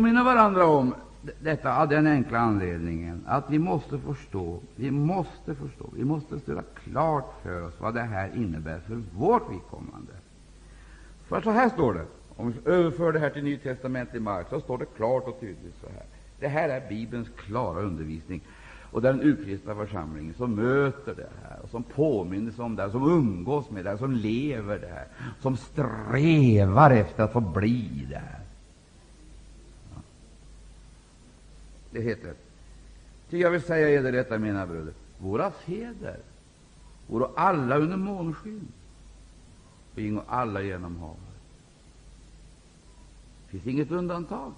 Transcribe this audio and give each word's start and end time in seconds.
påminna 0.00 0.24
varandra 0.24 0.66
om 0.66 0.94
detta 1.40 1.76
av 1.76 1.88
den 1.88 2.06
enkla 2.06 2.38
anledningen 2.38 3.24
att 3.26 3.50
vi 3.50 3.58
måste 3.58 3.98
förstå, 3.98 4.60
vi 4.76 4.90
måste 4.90 5.54
förstå, 5.54 5.90
vi 5.96 6.04
måste 6.04 6.40
göra 6.46 6.62
klart 6.84 7.34
för 7.42 7.62
oss 7.62 7.74
vad 7.78 7.94
det 7.94 8.00
här 8.00 8.30
innebär 8.36 8.78
för 8.78 9.02
vårt 9.16 9.52
vidkommande. 9.52 10.12
För 11.28 11.40
så 11.40 11.50
här 11.50 11.68
står 11.68 11.94
det, 11.94 12.04
om 12.36 12.52
vi 12.52 12.70
överför 12.70 13.12
det 13.12 13.18
här 13.18 13.30
till 13.30 13.44
nytestamentlig 13.44 14.22
mark, 14.22 14.46
så 14.50 14.60
står 14.60 14.78
det 14.78 14.86
klart 14.96 15.28
och 15.28 15.40
tydligt 15.40 15.76
så 15.80 15.86
här. 15.86 16.04
Det 16.40 16.48
här 16.48 16.68
är 16.68 16.88
Bibelns 16.88 17.28
klara 17.36 17.80
undervisning. 17.80 18.40
Och 18.92 19.02
den 19.02 19.22
urkristna 19.22 19.74
församlingen 19.74 20.34
som 20.34 20.54
möter 20.54 21.14
det 21.14 21.28
här, 21.42 21.58
som 21.70 21.82
påminner 21.82 22.52
sig 22.52 22.64
om 22.64 22.76
det 22.76 22.82
här, 22.82 22.90
som 22.90 23.10
umgås 23.10 23.70
med 23.70 23.84
det 23.84 23.90
här, 23.90 23.96
som 23.96 24.12
lever 24.12 24.78
det 24.78 24.90
här, 24.94 25.06
som 25.40 25.56
strävar 25.56 26.90
efter 26.90 27.22
att 27.22 27.32
få 27.32 27.40
bli 27.40 28.06
det 28.10 28.22
här. 28.30 28.39
Det 31.90 32.00
heter 32.00 32.34
Ty 33.30 33.38
jag 33.38 33.50
vill 33.50 33.62
säga 33.62 33.88
er 33.88 34.12
detta, 34.12 34.38
mina 34.38 34.66
bröder, 34.66 34.94
våra 35.18 35.50
fäder 35.50 36.16
vore 37.06 37.28
alla 37.36 37.78
under 37.78 37.96
månskyn 37.96 38.68
och 39.94 40.00
gingo 40.00 40.22
alla 40.28 40.62
genom 40.62 40.96
havet. 40.96 41.20
finns 43.48 43.66
inget 43.66 43.90
undantag. 43.90 44.52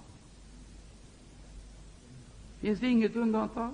finns 2.59 2.83
inget 2.83 3.15
undantag. 3.15 3.71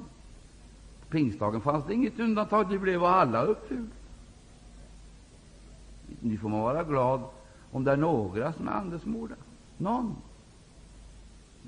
På 1.00 1.06
pingstdagen 1.10 1.62
fanns 1.62 1.86
det 1.88 1.94
inget 1.94 2.20
undantag, 2.20 2.70
det 2.70 2.80
blev 2.80 3.04
alla 3.04 3.44
uppfyllda. 3.44 3.96
Nu 6.20 6.38
får 6.38 6.50
man 6.50 6.60
vara 6.60 6.84
glad 6.84 7.22
om 7.72 7.84
det 7.84 7.92
är 7.92 7.98
några 7.98 8.54
som 8.54 8.68
är 8.68 8.72
andesmorda. 8.72 9.36
Någon. 9.78 10.16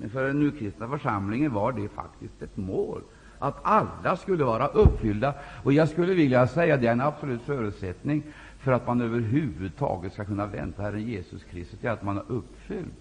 Men 0.02 0.10
för 0.10 0.26
den 0.26 0.40
nukristna 0.40 0.88
församlingen 0.88 1.52
var 1.52 1.72
det 1.72 1.88
faktiskt 1.88 2.42
ett 2.42 2.56
mål 2.56 3.02
att 3.38 3.56
alla 3.62 4.16
skulle 4.16 4.44
vara 4.44 4.66
uppfyllda. 4.66 5.34
Och 5.62 5.72
jag 5.72 5.88
skulle 5.88 6.14
vilja 6.14 6.46
säga 6.46 6.74
att 6.74 6.80
det 6.80 6.86
är 6.86 6.92
en 6.92 7.00
absolut 7.00 7.42
förutsättning 7.42 8.22
för 8.58 8.72
att 8.72 8.86
man 8.86 9.00
överhuvudtaget 9.00 10.12
skall 10.12 10.26
kunna 10.26 10.46
vänta 10.46 10.82
Herren 10.82 11.08
Jesus 11.08 11.44
Kristus, 11.44 11.78
det 11.80 11.88
är 11.88 11.92
att 11.92 12.02
man 12.02 12.16
är 12.16 12.22
uppfylld 12.28 12.92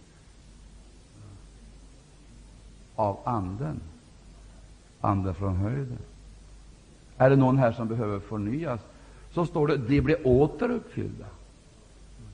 av 2.95 3.19
Anden, 3.23 3.81
Anden 5.01 5.35
från 5.35 5.55
höjden. 5.55 5.99
Är 7.17 7.29
det 7.29 7.35
någon 7.35 7.57
här 7.57 7.71
som 7.71 7.87
behöver 7.87 8.19
förnyas, 8.19 8.79
så 9.31 9.45
står 9.45 9.67
det 9.67 9.77
de 9.77 10.01
blir 10.01 10.27
åter 10.27 10.71
uppfyllda. 10.71 11.25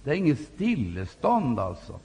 Det 0.04 0.10
är 0.10 0.16
inget 0.16 0.40
stillestånd 0.40 1.60
alltså. 1.60 2.00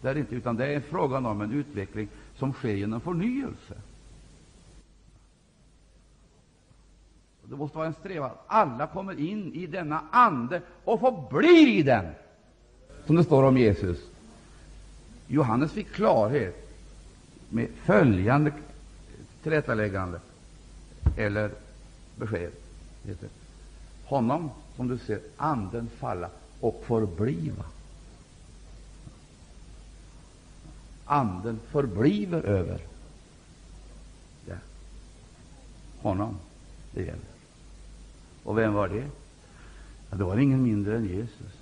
Det 0.00 0.08
är 0.08 0.18
inte, 0.18 0.34
utan 0.34 0.56
det 0.56 0.66
är 0.66 0.80
frågan 0.80 1.26
om 1.26 1.40
en 1.40 1.52
utveckling 1.52 2.08
som 2.36 2.52
sker 2.52 2.74
genom 2.74 3.00
förnyelse. 3.00 3.74
Det 7.42 7.56
måste 7.56 7.76
vara 7.76 7.86
en 7.86 7.94
strävan 7.94 8.30
att 8.30 8.44
alla 8.46 8.86
kommer 8.86 9.20
in 9.20 9.54
i 9.54 9.66
denna 9.66 10.00
ande 10.10 10.62
och 10.84 11.00
får 11.00 11.38
bli 11.40 11.78
i 11.78 11.82
den, 11.82 12.04
som 13.06 13.16
det 13.16 13.24
står 13.24 13.42
om 13.42 13.58
Jesus. 13.58 13.98
Johannes 15.26 15.72
fick 15.72 15.92
klarhet 15.92 16.68
med 17.48 17.68
följande 17.84 18.52
tillrättaläggande 19.42 20.20
eller 21.16 21.50
besked. 22.16 22.52
Heter. 23.04 23.28
Honom, 24.04 24.50
som 24.76 24.88
du 24.88 24.98
ser, 24.98 25.20
anden 25.36 25.88
falla 25.98 26.30
och 26.60 26.84
förbliva. 26.86 27.64
Anden 31.06 31.60
förbliver 31.70 32.42
över 32.42 32.80
ja. 34.46 34.54
honom 35.98 36.38
det 36.92 37.00
gäller. 37.02 37.36
Och 38.44 38.58
vem 38.58 38.74
var 38.74 38.88
det? 38.88 39.04
Ja, 40.10 40.16
det 40.16 40.24
var 40.24 40.36
ingen 40.36 40.62
mindre 40.62 40.96
än 40.96 41.04
Jesus. 41.04 41.52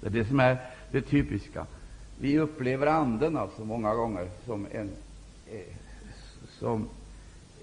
Det 0.00 0.06
är 0.06 0.10
det 0.10 0.24
som 0.24 0.40
är 0.40 0.58
det 0.90 1.02
typiska. 1.02 1.66
Vi 2.18 2.38
upplever 2.38 2.86
Anden 2.86 3.36
alltså 3.36 3.64
många 3.64 3.94
gånger 3.94 4.28
som 4.46 4.66
en, 4.70 4.90
eh, 5.46 5.76
som 6.58 6.88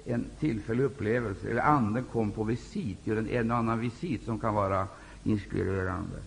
en 0.06 0.25
tillfällig 0.40 0.84
upplevelse. 0.84 1.50
Eller 1.50 1.62
Anden 1.62 2.03
kom 2.03 2.31
på 2.31 2.44
visit, 2.44 3.08
gör 3.08 3.16
en, 3.16 3.30
en 3.30 3.52
och 3.52 3.58
annan 3.58 3.80
visit 3.80 4.24
som 4.25 4.40
kan 4.40 4.53
vara 4.53 4.88
inspirerande. 5.24 6.18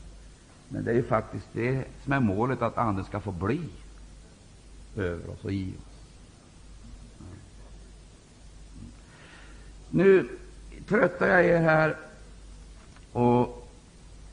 Men 0.72 0.84
det 0.84 0.92
är 0.92 1.02
faktiskt 1.02 1.46
det 1.52 1.84
som 2.04 2.12
är 2.12 2.20
målet, 2.20 2.62
att 2.62 2.78
Anden 2.78 3.04
ska 3.04 3.20
få 3.20 3.32
bli 3.32 3.60
över 4.96 5.30
oss 5.30 5.44
och 5.44 5.52
i 5.52 5.74
oss. 5.78 5.84
Nu 9.90 10.28
tröttar 10.88 11.26
jag 11.26 11.44
er 11.44 11.60
här, 11.60 11.96
och 13.12 13.68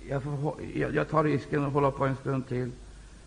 jag, 0.10 0.24
får, 0.24 0.56
jag, 0.76 0.96
jag 0.96 1.10
tar 1.10 1.24
risken 1.24 1.66
att 1.66 1.74
hålla 1.74 1.92
på 1.92 2.06
en 2.06 2.16
stund 2.16 2.48
till. 2.48 2.72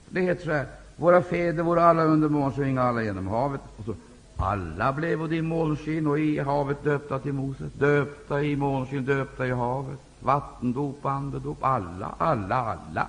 Det 0.08 0.20
heter 0.20 0.44
så 0.44 0.52
här, 0.52 0.66
våra 0.96 1.22
fäder 1.22 1.62
vore 1.62 1.82
alla 1.82 2.04
under 2.04 2.28
molnsken, 2.28 2.78
alla 2.78 3.02
genom 3.02 3.26
havet. 3.26 3.60
Och 3.76 3.84
så, 3.84 3.94
alla 4.36 4.92
blev 4.92 5.32
i 5.32 5.42
molnsken 5.42 6.06
och 6.06 6.18
i 6.18 6.38
havet 6.38 6.84
döpta 6.84 7.18
till 7.18 7.32
Moses, 7.32 7.72
döpta 7.72 8.42
i 8.42 8.56
molnsken, 8.56 9.04
döpta 9.04 9.46
i 9.46 9.50
havet 9.50 9.98
vattendop, 10.22 11.06
andedop, 11.06 11.64
alla, 11.64 12.14
alla, 12.18 12.56
alla. 12.56 13.06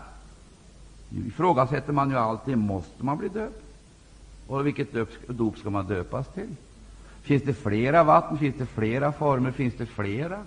Nu 1.09 1.27
ifrågasätter 1.27 1.93
man 1.93 2.09
ju 2.09 2.17
alltid, 2.17 2.57
måste 2.57 3.05
man 3.05 3.17
bli 3.17 3.29
döpt? 3.29 3.63
Och 4.47 4.67
vilket 4.67 4.93
dop 5.27 5.57
ska 5.57 5.69
man 5.69 5.87
döpas 5.87 6.27
till? 6.27 6.55
Finns 7.21 7.43
det 7.43 7.53
flera 7.53 8.03
vatten? 8.03 8.37
Finns 8.37 8.55
det 8.57 8.65
flera 8.65 9.11
former? 9.11 9.51
Finns 9.51 9.73
det 9.77 9.85
flera? 9.85 10.39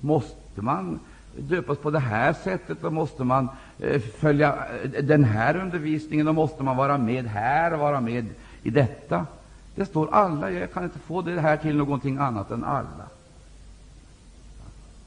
Måste 0.00 0.62
man 0.62 1.00
döpas 1.38 1.78
på 1.78 1.90
det 1.90 1.98
här 1.98 2.32
sättet? 2.32 2.84
Och 2.84 2.92
måste 2.92 3.24
man 3.24 3.48
eh, 3.78 4.00
följa 4.00 4.66
eh, 4.82 5.04
den 5.04 5.24
här 5.24 5.56
undervisningen? 5.56 6.28
Och 6.28 6.34
måste 6.34 6.62
man 6.62 6.76
vara 6.76 6.98
med 6.98 7.26
här 7.26 7.72
och 7.72 7.80
vara 7.80 8.00
med 8.00 8.26
i 8.62 8.70
detta? 8.70 9.26
Det 9.74 9.86
står 9.86 10.14
alla. 10.14 10.50
Jag 10.50 10.72
kan 10.72 10.84
inte 10.84 10.98
få 10.98 11.22
det 11.22 11.40
här 11.40 11.56
till 11.56 11.76
någonting 11.76 12.18
annat 12.18 12.50
än 12.50 12.64
alla. 12.64 13.08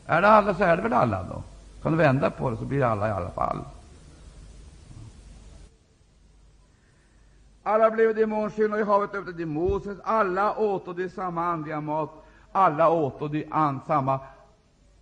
Är 0.10 0.22
det 0.22 0.28
alla, 0.28 0.54
så 0.54 0.64
är 0.64 0.78
det 0.78 0.84
väl 0.84 0.94
alla 0.94 1.24
då. 1.24 1.44
Kan 1.82 1.92
du 1.92 1.98
vända 1.98 2.32
på 2.32 2.50
det, 2.50 2.58
så 2.58 2.66
blir 2.66 2.80
det 2.80 2.88
alla 2.88 3.08
i 3.08 3.12
alla 3.12 3.30
fall. 3.30 3.60
Alla 7.64 7.92
blev 7.92 8.16
de 8.16 8.22
i 8.80 8.84
havet 8.84 9.16
efter 9.16 9.34
de 9.34 9.46
Moses. 9.46 10.00
Alla 10.04 10.58
åt 10.58 10.98
de 10.98 11.10
samma 11.10 11.46
andliga 11.46 11.82
mat. 11.82 12.10
Alla 12.52 12.90
åt 12.90 13.32
de 13.32 13.48
an, 13.52 13.80
samma 13.88 14.20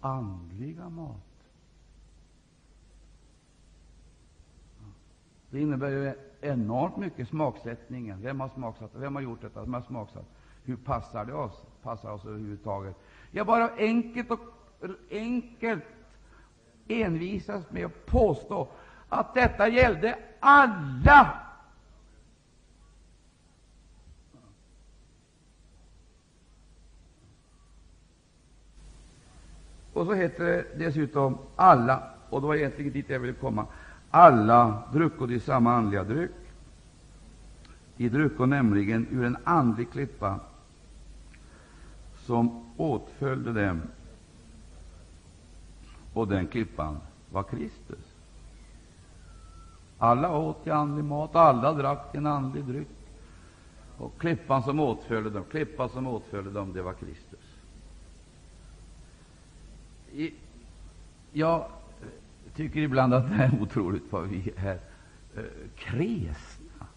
andliga 0.02 0.90
mat. 0.90 1.22
Det 5.50 5.62
innebär 5.62 5.90
ju 5.90 6.14
enormt 6.42 6.98
mycket 6.98 7.28
smaksättningen. 7.28 8.22
Vem 8.22 8.40
har 8.40 8.50
smaksatt 8.50 8.92
Vem 8.94 9.16
har 9.16 9.22
gjort 9.22 9.42
detta? 9.42 9.62
Vem 9.62 9.74
har 9.74 9.82
smaksatt? 9.82 10.26
Hur 10.64 10.76
passar 10.76 11.26
det 11.26 11.34
oss? 11.34 11.64
Passar 11.84 12.12
oss 12.12 12.26
överhuvudtaget? 12.26 12.96
Ja, 13.32 13.44
bara 13.44 13.70
enkelt 13.78 14.32
och 14.32 14.40
enkelt 15.12 15.84
envisas 16.88 17.72
med 17.72 17.86
att 17.86 18.06
påstå 18.06 18.68
att 19.09 19.34
detta 19.34 19.68
gällde 19.68 20.18
alla. 20.40 21.41
Och 29.94 30.06
så 30.06 30.13
heter 30.13 30.46
det 30.46 30.66
dessutom 30.75 31.38
alla, 31.56 32.03
och 32.30 32.42
det 32.42 32.47
var 32.47 32.56
egentligen 32.56 32.94
dit 32.94 33.09
jag 33.09 33.19
ville 33.19 33.34
komma. 33.34 33.66
Alla 34.09 34.84
drucko 34.94 35.25
de 35.25 35.40
samma 35.40 35.74
andliga 35.74 36.04
dryck. 36.04 36.31
De 37.98 38.10
drucko 38.10 38.45
nämligen 38.45 39.07
ur 39.12 39.25
en 39.25 39.38
andlig 39.44 39.92
klippa 39.92 40.39
som 42.16 42.66
åtföljde 42.77 43.54
dem 43.54 43.81
och 46.15 46.27
den 46.27 46.47
klippan 46.47 46.97
var 47.31 47.44
Kristus. 47.44 48.13
Alla 49.97 50.38
åt 50.38 50.67
i 50.67 50.69
andlig 50.69 51.03
mat, 51.03 51.35
alla 51.35 51.73
drack 51.73 52.15
en 52.15 52.27
andlig 52.27 52.63
dryck. 52.63 52.88
Och 53.97 54.17
klippan 54.19 54.63
som 54.63 54.79
åtföljde 54.79 55.29
dem, 55.29 55.44
klippan 55.51 55.89
som 55.89 56.07
åtföljde 56.07 56.51
dem, 56.51 56.73
det 56.73 56.81
var 56.81 56.94
Kristus. 56.94 57.39
I, 60.13 60.33
jag 61.33 61.65
tycker 62.56 62.79
ibland 62.79 63.13
att 63.13 63.29
det 63.29 63.35
är 63.35 63.62
otroligt 63.62 64.12
vad 64.12 64.27
vi 64.27 64.53
är 64.57 64.79
eh, 65.35 65.44
kresna. 65.75 66.88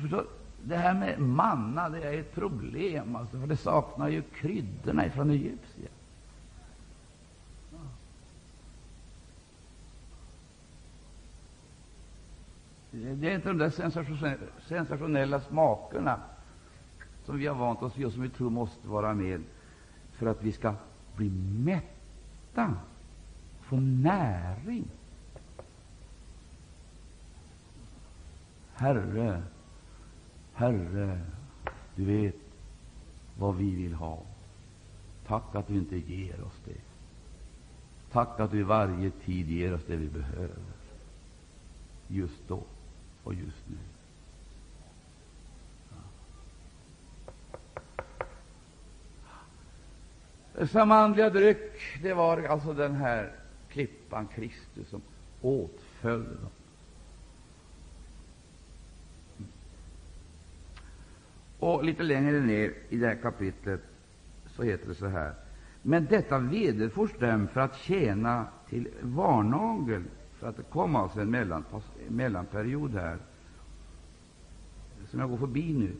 Förstår, 0.00 0.26
det 0.62 0.76
här 0.76 0.94
med 0.94 1.20
manna 1.20 1.88
det 1.88 2.02
är 2.02 2.20
ett 2.20 2.34
problem, 2.34 3.16
alltså, 3.16 3.40
för 3.40 3.46
det 3.46 3.56
saknar 3.56 4.08
ju 4.08 4.22
kryddorna 4.22 5.10
från 5.10 5.30
Egypten. 5.30 5.88
Det 13.02 13.30
är 13.30 13.34
inte 13.34 13.48
de 13.48 13.58
där 13.58 13.70
sensationella 14.68 15.40
smakerna 15.40 16.20
som 17.24 17.38
vi 17.38 17.46
har 17.46 17.54
vant 17.54 17.82
oss 17.82 17.96
vid 17.96 18.06
och 18.06 18.12
som 18.12 18.22
vi 18.22 18.28
tror 18.28 18.50
måste 18.50 18.88
vara 18.88 19.14
med 19.14 19.42
för 20.12 20.26
att 20.26 20.42
vi 20.42 20.52
skall 20.52 20.74
bli 21.16 21.30
mätta, 21.64 22.74
få 23.60 23.76
näring. 23.76 24.84
Herre, 28.74 29.42
Herre, 30.54 31.20
du 31.94 32.04
vet 32.04 32.36
vad 33.38 33.56
vi 33.56 33.74
vill 33.74 33.94
ha. 33.94 34.18
Tack 35.26 35.54
att 35.54 35.68
du 35.68 35.74
inte 35.74 35.96
ger 35.96 36.42
oss 36.42 36.60
det. 36.64 36.80
Tack 38.12 38.40
att 38.40 38.50
du 38.50 38.60
i 38.60 38.62
varje 38.62 39.10
tid 39.10 39.50
ger 39.50 39.74
oss 39.74 39.84
det 39.86 39.96
vi 39.96 40.08
behöver. 40.08 40.62
Just 42.08 42.48
då 42.48 42.62
och 43.26 43.34
just 43.34 43.64
nu. 43.66 43.76
Samma 50.66 50.96
andliga 50.96 51.30
dryck, 51.30 51.72
det 52.02 52.14
var 52.14 52.42
alltså 52.42 52.72
den 52.72 52.94
här 52.94 53.32
klippan 53.68 54.26
Kristus 54.26 54.88
som 54.88 55.02
åtföljde 55.40 56.34
dem. 56.34 56.50
Och 61.58 61.84
litet 61.84 62.06
längre 62.06 62.40
ner 62.40 62.74
i 62.88 62.96
det 62.96 63.06
här 63.06 63.16
kapitlet 63.22 63.80
så 64.46 64.62
heter 64.62 64.88
det 64.88 64.94
så 64.94 65.06
här. 65.06 65.34
Men 65.82 66.06
detta 66.06 66.38
vederfors 66.38 67.12
dem 67.18 67.48
för 67.48 67.60
att 67.60 67.76
tjäna 67.76 68.46
till 68.68 68.88
varnagel, 69.00 70.04
så 70.40 70.46
att 70.46 70.56
det 70.56 70.62
kom 70.62 70.96
alltså 70.96 71.20
en 71.20 71.30
mellanperiod 72.08 72.94
här, 72.94 73.18
som 75.10 75.20
jag 75.20 75.30
går 75.30 75.36
förbi 75.36 75.72
nu. 75.72 75.92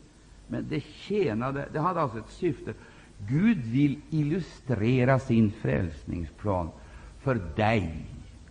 Men 0.47 0.65
det 0.69 0.83
tjänade, 0.83 1.67
det 1.73 1.79
hade 1.79 2.01
alltså 2.01 2.17
ett 2.17 2.29
syfte. 2.29 2.73
Gud 3.17 3.57
vill 3.57 4.01
illustrera 4.09 5.19
sin 5.19 5.51
frälsningsplan 5.51 6.69
för 7.19 7.35
dig. 7.55 8.05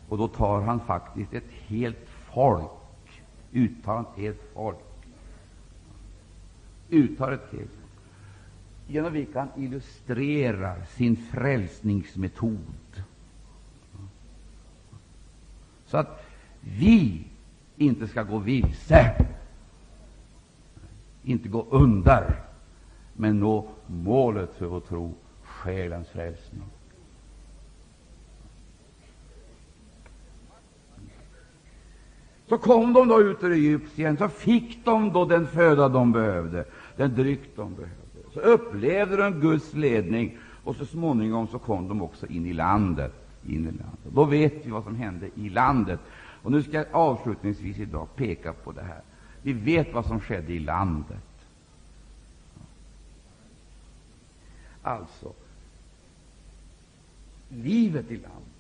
Och 0.09 0.19
då 0.19 0.29
tar 0.29 0.61
han 0.61 0.81
faktiskt 0.81 1.35
ett 1.35 1.51
helt 1.51 2.09
folk, 2.35 3.23
uttar 3.53 4.01
ett 4.01 4.17
helt 4.17 4.43
folk, 4.55 4.79
uttar 6.89 7.33
ett 7.33 7.53
helt 7.53 7.71
genom 8.87 9.13
vilka 9.13 9.39
han 9.39 9.63
illustrerar 9.63 10.85
sin 10.85 11.17
frälsningsmetod. 11.17 13.05
Så 15.87 15.97
att 15.97 16.25
vi 16.61 17.25
inte 17.77 18.09
ska 18.09 18.23
gå 18.23 18.39
vilse, 18.39 19.27
inte 21.23 21.49
gå 21.49 21.67
under, 21.71 22.43
men 23.13 23.41
nå 23.41 23.69
målet 23.87 24.55
för 24.55 24.67
vår 24.67 24.81
tro, 24.81 25.15
själens 25.43 26.09
frälsning. 26.09 26.63
Så 32.49 32.59
kom 32.59 32.93
de 32.93 33.09
då 33.09 33.21
ut 33.21 33.43
ur 33.43 33.53
Egypten, 33.53 34.17
så 34.17 34.29
fick 34.29 34.85
de 34.85 35.13
då 35.13 35.25
den 35.25 35.47
föda 35.47 35.89
de 35.89 36.13
behövde, 36.13 36.65
den 36.97 37.15
dryck 37.15 37.57
de 37.57 37.75
behövde. 37.75 38.31
Så 38.35 38.41
upplevde 38.41 39.17
de 39.17 39.41
Guds 39.41 39.75
ledning, 39.75 40.39
och 40.65 40.77
så 40.77 40.87
småningom 40.87 41.49
så 41.49 41.59
kom 41.59 41.89
de 41.89 42.03
också 42.03 42.27
in 42.27 42.47
i 42.47 42.53
landet. 42.53 43.26
In 43.49 43.61
i 43.61 43.71
landet. 43.71 44.13
Då 44.15 44.25
vet 44.25 44.67
vi 44.67 44.71
vad 44.71 44.85
som 44.85 44.97
hände 44.97 45.31
i 45.35 45.49
landet. 45.49 46.01
Och 46.43 46.53
Nu 46.53 46.63
ska 46.63 46.73
jag 46.73 46.87
avslutningsvis 46.93 47.79
idag 47.79 48.09
peka 48.17 48.53
på 48.53 48.73
det 48.73 48.83
här. 48.83 49.01
Vi 49.43 49.53
vet 49.53 49.95
vad 49.95 50.07
som 50.07 50.21
skedde 50.21 50.53
i 50.53 50.59
landet. 50.59 51.23
Alltså, 54.83 55.33
livet 57.49 58.11
i 58.11 58.17
landet 58.17 58.57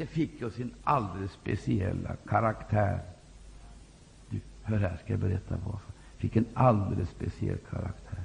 det 0.00 0.06
fick 0.06 0.40
ju 0.40 0.50
sin 0.50 0.74
alldeles 0.84 1.32
speciella 1.32 2.16
karaktär. 2.16 3.00
Du, 4.28 4.40
hör 4.62 4.78
här, 4.78 4.96
ska 5.04 5.12
jag 5.12 5.20
berätta 5.20 5.56
varför. 5.64 5.92
fick 6.16 6.36
en 6.36 6.46
alldeles 6.54 7.10
speciell 7.10 7.58
karaktär 7.70 8.22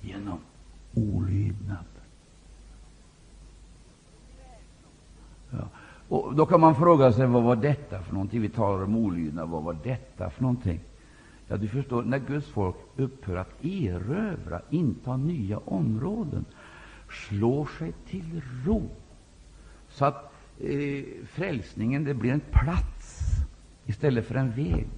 genom 0.00 0.38
olydnad. 0.94 1.84
Och 6.10 6.34
Då 6.34 6.46
kan 6.46 6.60
man 6.60 6.74
fråga 6.74 7.12
sig 7.12 7.26
vad 7.26 7.42
var 7.42 7.56
detta 7.56 8.02
för 8.02 8.12
någonting. 8.12 8.40
Vi 8.40 8.48
talar 8.48 8.84
om 8.84 8.96
olydnad. 8.96 9.48
Vad 9.48 9.62
var 9.62 9.76
detta 9.82 10.30
för 10.30 10.42
någonting? 10.42 10.80
Ja, 11.48 11.56
du 11.56 11.68
förstår, 11.68 12.02
när 12.02 12.18
Guds 12.18 12.46
folk 12.46 12.76
upphör 12.96 13.36
att 13.36 13.64
erövra, 13.64 14.60
inta 14.70 15.16
nya 15.16 15.58
områden, 15.58 16.44
slår 17.28 17.66
sig 17.78 17.92
till 18.08 18.42
ro, 18.64 18.88
så 19.88 20.04
att 20.04 20.32
eh, 20.60 21.04
frälsningen 21.26 22.04
det 22.04 22.14
blir 22.14 22.32
en 22.32 22.40
plats 22.40 23.20
istället 23.86 24.26
för 24.26 24.34
en 24.34 24.50
väg. 24.50 24.88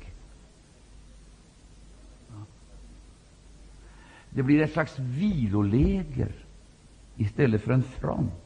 Det 4.31 4.43
blir 4.43 4.62
ett 4.62 4.73
slags 4.73 4.99
viloläger 4.99 6.32
istället 7.17 7.62
för 7.62 7.73
en 7.73 7.82
front. 7.82 8.41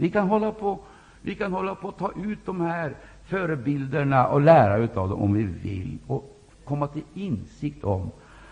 Vi 0.00 0.10
kan 0.10 0.28
hålla 0.28 0.52
på 0.52 0.78
vi 1.22 1.34
kan 1.34 1.52
hålla 1.52 1.74
på 1.74 1.88
att 1.88 1.98
ta 1.98 2.12
ut 2.24 2.38
de 2.46 2.60
här 2.60 2.94
förebilderna 3.24 4.26
och 4.26 4.40
lära 4.40 5.00
av 5.00 5.08
dem 5.08 5.22
om 5.22 5.34
vi 5.34 5.44
vill 5.44 5.98
och 6.06 6.36
komma 6.64 6.86
till 6.86 7.02
insikt 7.14 7.84
om 7.84 8.10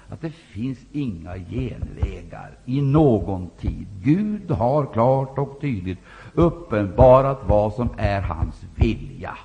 att 0.09 0.21
det 0.21 0.31
finns 0.31 0.79
inga 0.93 1.39
genvägar 1.39 2.51
i 2.65 2.81
någon 2.83 3.51
tid. 3.51 3.87
Gud 4.03 4.51
har 4.51 4.87
klart 4.87 5.39
och 5.39 5.61
tydligt 5.61 5.99
uppenbarat 6.35 7.41
vad 7.47 7.73
som 7.73 7.89
är 7.97 8.21
hans 8.21 8.65
vilja. 8.75 9.39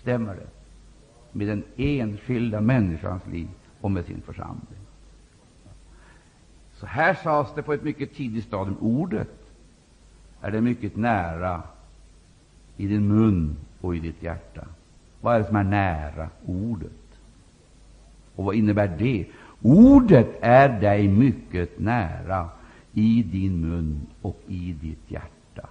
Stämmer 0.00 0.34
det? 0.34 0.46
Med 1.32 1.46
den 1.46 1.64
enskilda 1.76 2.60
människans 2.60 3.26
liv 3.26 3.48
och 3.80 3.90
med 3.90 4.04
sin 4.04 4.22
församling. 4.26 4.78
Så 6.74 6.86
här 6.86 7.14
sades 7.14 7.54
det 7.54 7.62
på 7.62 7.72
ett 7.72 7.84
mycket 7.84 8.14
tidigt 8.14 8.44
stadium. 8.44 8.76
Ordet 8.80 9.47
är 10.40 10.50
det 10.50 10.60
mycket 10.60 10.96
nära 10.96 11.62
i 12.76 12.86
din 12.86 13.08
mun 13.08 13.56
och 13.80 13.96
i 13.96 13.98
ditt 14.00 14.22
hjärta. 14.22 14.64
Vad 15.20 15.34
är 15.34 15.38
det 15.38 15.46
som 15.46 15.56
är 15.56 15.64
nära 15.64 16.28
ordet? 16.46 16.92
Och 18.34 18.44
vad 18.44 18.54
innebär 18.54 18.96
det? 18.98 19.26
Ordet 19.62 20.38
är 20.40 20.80
dig 20.80 21.08
mycket 21.08 21.78
nära 21.78 22.48
i 22.92 23.22
din 23.22 23.60
mun 23.60 24.06
och 24.22 24.40
i 24.46 24.72
ditt 24.72 25.10
hjärta. 25.10 25.68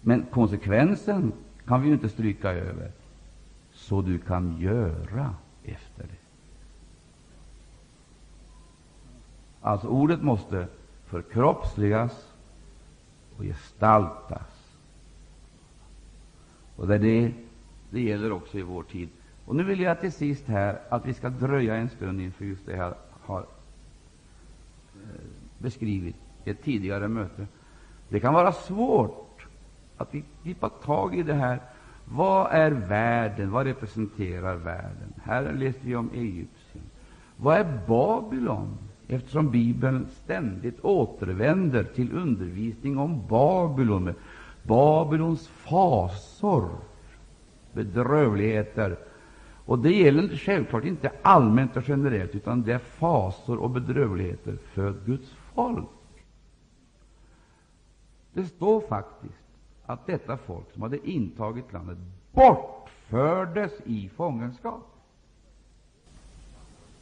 Men 0.00 0.26
konsekvensen 0.30 1.32
kan 1.66 1.82
vi 1.82 1.88
ju 1.88 1.94
inte 1.94 2.08
stryka 2.08 2.50
över, 2.50 2.90
så 3.72 4.02
du 4.02 4.18
kan 4.18 4.60
göra 4.60 5.34
efter 5.64 6.02
det. 6.02 6.24
Alltså, 9.60 9.88
ordet 9.88 10.22
måste 10.22 10.66
förkroppsligas 11.06 12.33
och 13.38 13.44
gestaltas. 13.44 14.76
Och 16.76 16.86
det, 16.86 16.94
är 16.94 16.98
det, 16.98 17.32
det 17.90 18.00
gäller 18.00 18.32
också 18.32 18.58
i 18.58 18.62
vår 18.62 18.82
tid. 18.82 19.08
Och 19.46 19.56
Nu 19.56 19.64
vill 19.64 19.80
jag 19.80 20.00
till 20.00 20.12
sist 20.12 20.48
här 20.48 20.78
att 20.88 21.06
vi 21.06 21.14
ska 21.14 21.28
dröja 21.28 21.76
en 21.76 21.88
stund 21.88 22.20
inför 22.20 22.44
just 22.44 22.66
det 22.66 22.76
jag 22.76 22.94
har 23.20 23.40
eh, 23.40 23.46
beskrivit 25.58 26.16
i 26.44 26.50
ett 26.50 26.62
tidigare 26.62 27.08
möte. 27.08 27.46
Det 28.08 28.20
kan 28.20 28.34
vara 28.34 28.52
svårt 28.52 29.46
att 29.96 30.14
gripa 30.42 30.68
tag 30.68 31.18
i 31.18 31.22
det 31.22 31.34
här. 31.34 31.60
Vad 32.04 32.52
är 32.52 32.70
världen? 32.70 33.50
Vad 33.50 33.66
representerar 33.66 34.56
världen? 34.56 35.14
Här 35.22 35.52
läste 35.52 35.80
vi 35.82 35.96
om 35.96 36.10
Egypten. 36.14 36.82
Vad 37.36 37.56
är 37.56 37.80
Babylon? 37.86 38.78
Eftersom 39.08 39.50
Bibeln 39.50 40.06
ständigt 40.24 40.84
återvänder 40.84 41.84
till 41.84 42.12
undervisning 42.12 42.98
om 42.98 43.26
Babylon, 43.26 44.14
Babylons 44.62 45.48
fasor, 45.48 46.68
bedrövligheter. 47.72 48.98
Och 49.66 49.78
det 49.78 49.92
gäller 49.92 50.36
självklart 50.36 50.84
inte 50.84 51.12
allmänt 51.22 51.76
och 51.76 51.88
generellt, 51.88 52.34
utan 52.34 52.62
det 52.62 52.72
är 52.72 52.78
fasor 52.78 53.58
och 53.58 53.70
bedrövligheter 53.70 54.56
för 54.72 54.94
Guds 55.06 55.30
folk. 55.54 55.88
Det 58.32 58.44
står 58.44 58.80
faktiskt 58.80 59.44
att 59.86 60.06
detta 60.06 60.36
folk 60.36 60.72
som 60.72 60.82
hade 60.82 61.10
intagit 61.10 61.72
landet 61.72 61.98
bortfördes 62.32 63.72
i 63.84 64.08
fångenskap. 64.08 64.93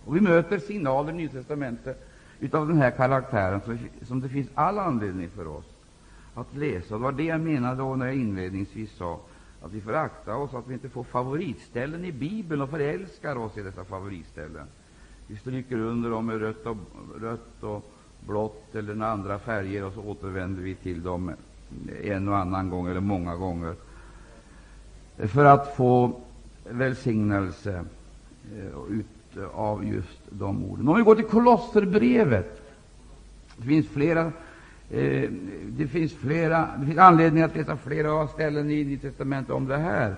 Och 0.05 0.17
vi 0.17 0.21
möter 0.21 0.59
signaler 0.59 1.13
i 1.13 1.17
Nya 1.17 1.29
testamentet 1.29 2.09
av 2.53 2.69
den 2.69 2.77
här 2.77 2.91
karaktären, 2.91 3.61
som 4.03 4.21
det 4.21 4.29
finns 4.29 4.49
all 4.55 4.79
anledning 4.79 5.29
för 5.29 5.47
oss 5.47 5.65
att 6.35 6.57
läsa. 6.57 6.95
Det 6.95 7.01
var 7.01 7.13
det 7.13 7.25
jag 7.25 7.41
menade 7.41 7.77
då 7.77 7.97
när 7.97 8.07
jag 8.07 8.15
inledningsvis 8.15 8.97
sa 8.97 9.21
att 9.63 9.73
vi 9.73 9.81
får 9.81 9.95
akta 9.95 10.37
oss 10.37 10.55
att 10.55 10.69
vi 10.69 10.75
inte 10.75 10.89
får 10.89 11.05
favoritställen 11.05 12.05
i 12.05 12.13
Bibeln 12.13 12.63
och 12.63 12.71
förälskar 12.71 13.37
oss 13.37 13.59
i 13.59 13.63
dessa 13.63 13.85
favoritställen. 13.85 14.67
Vi 15.27 15.37
stryker 15.37 15.79
under 15.79 16.11
dem 16.11 16.27
med 16.27 16.41
rött 16.41 16.67
och, 16.67 16.77
rött 17.21 17.63
och 17.63 17.91
blått 18.27 18.75
eller 18.75 18.95
några 18.95 19.13
andra 19.13 19.39
färger 19.39 19.85
och 19.85 19.93
så 19.93 20.01
återvänder 20.01 20.63
vi 20.63 20.75
till 20.75 21.03
dem 21.03 21.33
en 22.03 22.29
och 22.29 22.37
annan 22.37 22.71
gång 22.71 22.89
eller 22.89 23.01
många 23.01 23.37
gånger 23.37 23.75
för 25.17 25.45
att 25.45 25.77
få 25.77 26.21
välsignelse 26.65 27.85
eh, 28.57 28.99
ut 28.99 29.07
Eh, 29.37 29.45
av 29.55 29.85
just 29.85 30.21
de 30.31 30.65
orden. 30.65 30.89
Om 30.89 30.97
vi 30.97 31.03
går 31.03 31.15
till 31.15 31.25
Kolosserbrevet. 31.25 32.63
Det 33.57 33.65
finns 33.65 33.89
flera 33.89 34.33
eh, 34.91 35.31
det 35.69 35.87
finns 35.87 36.13
flera 36.13 36.69
det 36.79 36.87
finns 36.87 36.99
anledning 36.99 37.43
att 37.43 37.57
läsa 37.57 37.77
flera 37.77 38.29
ställen 38.29 38.71
i 38.71 38.85
Nya 38.85 38.99
testamentet 38.99 39.53
om 39.53 39.67
det 39.67 39.77
här. 39.77 40.15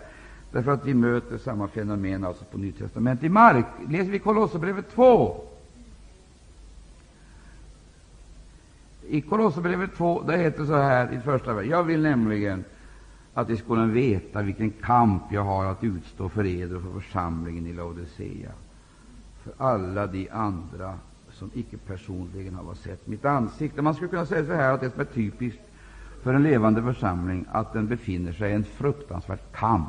Därför 0.52 0.70
att 0.70 0.86
vi 0.86 0.94
möter 0.94 1.38
samma 1.38 1.68
fenomen 1.68 2.24
alltså 2.24 2.44
på 2.44 2.58
Nya 2.58 2.72
testamentet. 2.72 3.24
I 3.24 3.28
mark 3.28 3.66
läser 3.88 4.10
vi 4.10 4.18
Kolosserbrevet 4.18 4.94
2. 4.94 5.44
I 9.08 9.20
Kolosserbrevet 9.20 9.96
2 9.96 10.22
där 10.22 10.36
heter 10.36 10.60
det 10.60 10.66
så 10.66 10.76
här 10.76 11.12
i 11.12 11.20
första 11.20 11.54
versen. 11.54 11.70
Jag 11.70 11.82
vill 11.82 12.02
nämligen 12.02 12.64
att 13.34 13.48
ni 13.48 13.56
skulle 13.56 13.86
veta 13.86 14.42
vilken 14.42 14.70
kamp 14.70 15.22
jag 15.30 15.44
har 15.44 15.64
att 15.64 15.84
utstå 15.84 16.28
för 16.28 16.46
eder 16.46 16.76
och 16.76 16.82
för 16.82 17.00
församlingen 17.00 17.66
i 17.66 17.72
Laodicea, 17.72 18.50
för 19.44 19.52
alla 19.58 20.06
de 20.06 20.28
andra 20.32 20.94
som 21.32 21.50
icke 21.54 21.76
personligen 21.76 22.54
har 22.54 22.74
sett 22.74 23.06
mitt 23.06 23.24
ansikte. 23.24 23.82
Man 23.82 23.94
skulle 23.94 24.10
kunna 24.10 24.26
säga 24.26 24.46
så 24.46 24.52
här 24.52 24.72
att 24.72 24.80
det 24.80 24.90
som 24.90 25.00
är 25.00 25.04
typiskt 25.04 25.60
för 26.22 26.34
en 26.34 26.42
levande 26.42 26.82
församling 26.82 27.44
att 27.52 27.72
den 27.72 27.86
befinner 27.86 28.32
sig 28.32 28.50
i 28.50 28.54
en 28.54 28.64
fruktansvärd 28.64 29.38
kamp, 29.52 29.88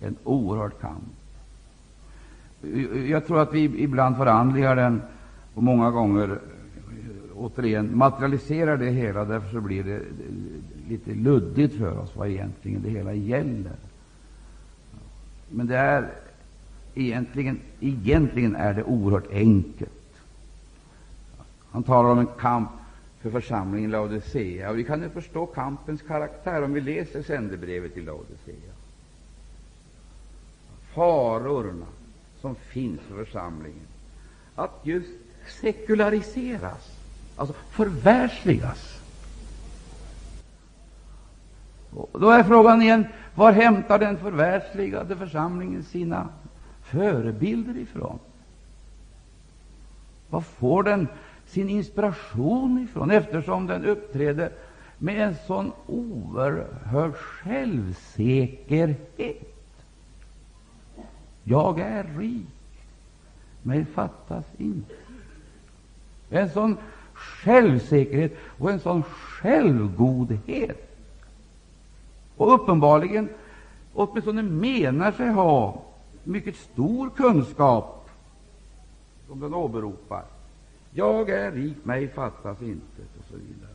en 0.00 0.16
oerhörd 0.24 0.72
kamp. 0.80 1.04
Jag 3.08 3.26
tror 3.26 3.40
att 3.40 3.54
vi 3.54 3.82
ibland 3.82 4.16
förandligar 4.16 4.76
den 4.76 5.02
och 5.54 5.62
många 5.62 5.90
gånger 5.90 6.38
återigen 7.34 7.98
materialiserar 7.98 8.76
det 8.76 8.90
hela. 8.90 9.24
Därför 9.24 9.50
så 9.50 9.60
blir 9.60 9.84
det 9.84 10.00
lite 10.88 11.14
luddigt 11.14 11.78
för 11.78 11.98
oss 11.98 12.16
vad 12.16 12.28
egentligen 12.28 12.82
det 12.82 12.90
hela 12.90 13.12
gäller. 13.12 13.72
Men 15.48 15.66
det 15.66 15.76
är 15.76 16.10
egentligen, 16.94 17.60
egentligen 17.80 18.56
är 18.56 18.74
det 18.74 18.82
oerhört 18.82 19.30
enkelt. 19.32 19.90
Han 21.70 21.82
talar 21.82 22.10
om 22.10 22.18
en 22.18 22.28
kamp 22.38 22.70
för 23.20 23.30
församlingen 23.30 23.90
i 23.90 23.92
Laodicea. 23.92 24.70
Och 24.70 24.78
vi 24.78 24.84
kan 24.84 25.02
ju 25.02 25.08
förstå 25.08 25.46
kampens 25.46 26.02
karaktär 26.02 26.62
om 26.62 26.72
vi 26.72 26.80
läser 26.80 27.22
sändebrevet 27.22 27.94
till 27.94 28.04
Laodicea. 28.04 28.72
Farorna 30.94 31.86
som 32.40 32.54
finns 32.54 33.00
för 33.00 33.24
församlingen 33.24 33.86
att 34.54 34.80
just 34.82 35.10
sekulariseras, 35.60 36.98
alltså 37.36 37.54
förvärldsligas. 37.70 39.00
Och 41.90 42.20
då 42.20 42.30
är 42.30 42.42
frågan 42.42 42.82
igen, 42.82 43.06
var 43.34 43.52
hämtar 43.52 43.98
den 43.98 44.18
förvärldsligade 44.18 45.16
församlingen 45.16 45.84
sina 45.84 46.28
förebilder 46.90 47.76
ifrån? 47.76 48.18
Var 50.30 50.40
får 50.40 50.82
den 50.82 51.08
sin 51.46 51.68
inspiration 51.68 52.84
ifrån, 52.84 53.10
eftersom 53.10 53.66
den 53.66 53.84
uppträder 53.84 54.52
med 54.98 55.20
en 55.20 55.36
sån 55.46 55.72
oerhörd 55.86 57.14
självsäkerhet? 57.14 58.96
Jag 61.44 61.80
är 61.80 62.04
rik, 62.18 62.46
mig 63.62 63.84
fattas 63.84 64.44
inte. 64.58 64.94
En 66.30 66.50
sån 66.50 66.76
självsäkerhet 67.12 68.36
och 68.58 68.70
en 68.70 68.80
sån 68.80 69.02
självgodhet 69.02 70.96
och 72.36 72.54
uppenbarligen 72.54 73.28
åtminstone 73.94 74.42
menar 74.42 75.12
sig 75.12 75.28
ha 75.28 75.82
mycket 76.30 76.56
stor 76.56 77.10
kunskap, 77.10 78.10
som 79.28 79.40
den 79.40 79.54
åberopar. 79.54 80.22
Jag 80.90 81.30
är 81.30 81.52
rik, 81.52 81.84
mig 81.84 82.08
fattas 82.08 82.62
inte, 82.62 83.02
och 83.18 83.24
så 83.30 83.34
vidare. 83.34 83.70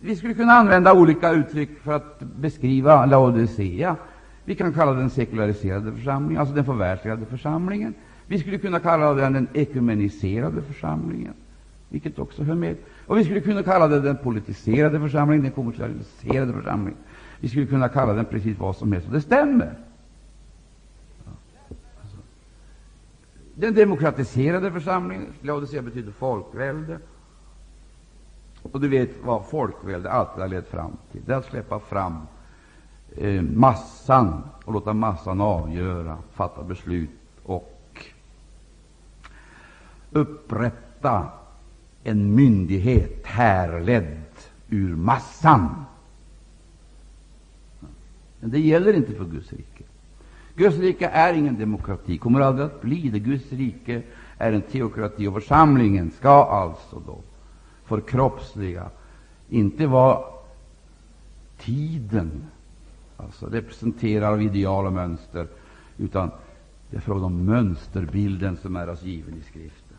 Vi 0.00 0.16
skulle 0.16 0.34
kunna 0.34 0.52
använda 0.52 0.92
olika 0.92 1.30
uttryck 1.30 1.78
för 1.78 1.92
att 1.92 2.20
beskriva 2.20 3.06
Laodicea. 3.06 3.96
Vi 4.44 4.54
kan 4.54 4.72
kalla 4.72 4.92
den 4.92 5.10
sekulariserade 5.10 5.92
församlingen, 5.92 6.40
alltså 6.40 6.54
den 6.54 6.64
förvärldsligade 6.64 7.26
församlingen. 7.26 7.94
Vi 8.26 8.38
skulle 8.38 8.58
kunna 8.58 8.80
kalla 8.80 9.14
den 9.14 9.32
den 9.32 9.48
ekumeniserade 9.52 10.62
församlingen, 10.62 11.34
vilket 11.88 12.18
också 12.18 12.42
hör 12.42 12.54
med. 12.54 12.76
Och 13.06 13.18
vi 13.18 13.24
skulle 13.24 13.40
kunna 13.40 13.62
kalla 13.62 13.88
den 13.88 14.04
den 14.04 14.16
politiserade 14.16 15.00
församlingen, 15.00 15.42
den 15.42 15.52
kommersialiserade 15.52 16.52
församlingen. 16.52 16.98
Vi 17.40 17.48
skulle 17.48 17.66
kunna 17.66 17.88
kalla 17.88 18.12
den 18.12 18.24
precis 18.24 18.58
vad 18.58 18.76
som 18.76 18.92
helst, 18.92 19.08
och 19.08 19.14
det 19.14 19.20
stämmer. 19.20 19.74
Den 23.54 23.74
demokratiserade 23.74 24.72
församlingen, 24.72 25.26
Laodicea 25.42 25.82
betyder 25.82 26.12
folkvälde. 26.12 26.98
Och 28.62 28.80
du 28.80 28.88
vet 28.88 29.10
vad 29.24 29.46
folkvälde 29.46 30.10
alltid 30.10 30.40
har 30.40 30.48
lett 30.48 30.68
fram 30.68 30.96
till. 31.12 31.20
Det 31.26 31.32
är 31.32 31.36
att 31.36 31.46
släppa 31.46 31.80
fram 31.80 32.26
eh, 33.16 33.42
massan 33.42 34.42
och 34.64 34.72
låta 34.72 34.92
massan 34.92 35.40
avgöra, 35.40 36.18
fatta 36.32 36.62
beslut 36.62 37.10
och 37.42 38.04
upprätta 40.10 41.26
en 42.04 42.34
myndighet 42.34 43.26
härledd 43.26 44.24
ur 44.68 44.96
massan. 44.96 45.84
Men 48.40 48.50
det 48.50 48.60
gäller 48.60 48.92
inte 48.92 49.12
för 49.12 49.24
Guds 49.24 49.52
rike. 49.52 49.84
Guds 50.56 50.78
rike 50.78 51.08
är 51.08 51.34
ingen 51.34 51.58
demokrati, 51.58 52.18
kommer 52.18 52.40
aldrig 52.40 52.66
att 52.66 52.82
bli 52.82 53.08
det. 53.08 53.18
Guds 53.18 53.52
rike 53.52 54.02
är 54.38 54.52
en 54.52 54.62
teokrati, 54.62 55.26
och 55.26 55.34
församlingen 55.34 56.10
ska 56.10 56.44
alltså 56.44 57.02
då 57.06 57.18
förkroppsliga, 57.84 58.90
inte 59.48 59.86
vad 59.86 60.24
tiden 61.58 62.30
alltså 63.16 63.46
representerar 63.46 64.32
av 64.32 64.42
ideal 64.42 64.86
och 64.86 64.92
mönster, 64.92 65.46
utan 65.98 66.30
det 66.90 66.96
är 66.96 67.00
frågan 67.00 67.24
om 67.24 67.44
mönsterbilden 67.44 68.56
som 68.56 68.76
är 68.76 68.88
oss 68.88 69.02
given 69.02 69.34
i 69.34 69.42
Skriften. 69.42 69.96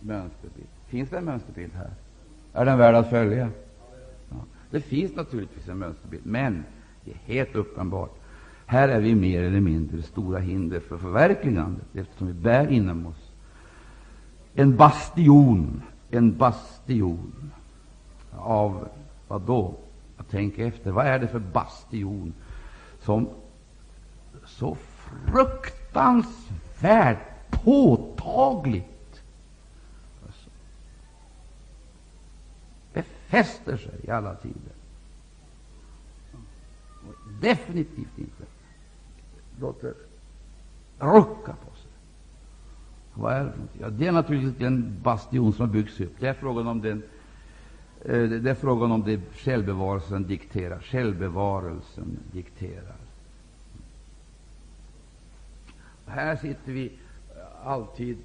Mönsterbild. 0.00 0.68
Finns 0.86 1.10
det 1.10 1.18
en 1.18 1.24
mönsterbild 1.24 1.72
här? 1.74 1.90
Är 2.52 2.64
den 2.64 2.78
värd 2.78 2.94
att 2.94 3.10
följa? 3.10 3.50
Ja. 4.30 4.36
Det 4.70 4.80
finns 4.80 5.16
naturligtvis 5.16 5.68
en 5.68 5.78
mönsterbild, 5.78 6.26
men 6.26 6.64
det 7.08 7.14
är 7.14 7.34
helt 7.34 7.56
uppenbart. 7.56 8.14
Här 8.66 8.88
är 8.88 9.00
vi 9.00 9.14
mer 9.14 9.42
eller 9.42 9.60
mindre 9.60 10.02
stora 10.02 10.38
hinder 10.38 10.80
för 10.80 10.98
förverkligandet, 10.98 11.86
eftersom 11.94 12.26
vi 12.26 12.32
bär 12.32 12.72
inom 12.72 13.06
oss 13.06 13.30
en 14.54 14.76
bastion, 14.76 15.82
en 16.10 16.38
bastion 16.38 17.52
av 18.32 18.88
vad 19.28 19.42
då? 19.42 19.74
Att 20.16 20.30
tänka 20.30 20.66
efter. 20.66 20.90
Vad 20.90 21.06
är 21.06 21.18
det 21.18 21.28
för 21.28 21.38
bastion 21.38 22.34
som 23.00 23.28
så 24.46 24.76
fruktansvärt 25.26 27.18
påtagligt 27.50 29.22
befäster 32.92 33.76
sig 33.76 34.00
i 34.02 34.10
alla 34.10 34.34
tider. 34.34 34.77
Definitivt 37.40 38.18
inte 38.18 38.44
låter 39.60 39.94
rucka 40.98 41.52
på 41.52 41.76
sig. 41.76 41.90
Vad 43.14 43.32
är 43.32 43.44
det? 43.44 43.52
Ja, 43.80 43.90
det 43.90 44.06
är 44.06 44.12
naturligtvis 44.12 44.58
den 44.58 44.96
bastion 45.02 45.52
som 45.52 45.66
har 45.66 45.72
byggts 45.72 46.00
upp. 46.00 46.12
Det 46.20 46.28
är 46.28 46.34
frågan 46.34 46.66
om 46.66 46.80
den 46.80 47.02
eh, 48.04 48.22
det 48.22 48.50
är 48.50 48.54
frågan 48.54 48.92
om 48.92 49.02
det 49.02 49.20
självbevarelsen 49.32 50.26
dikterar. 50.26 50.80
Självbevarelsen 50.80 52.18
dikterar. 52.32 52.96
Här 56.06 56.36
sitter 56.36 56.72
vi 56.72 56.92
alltid, 57.64 58.18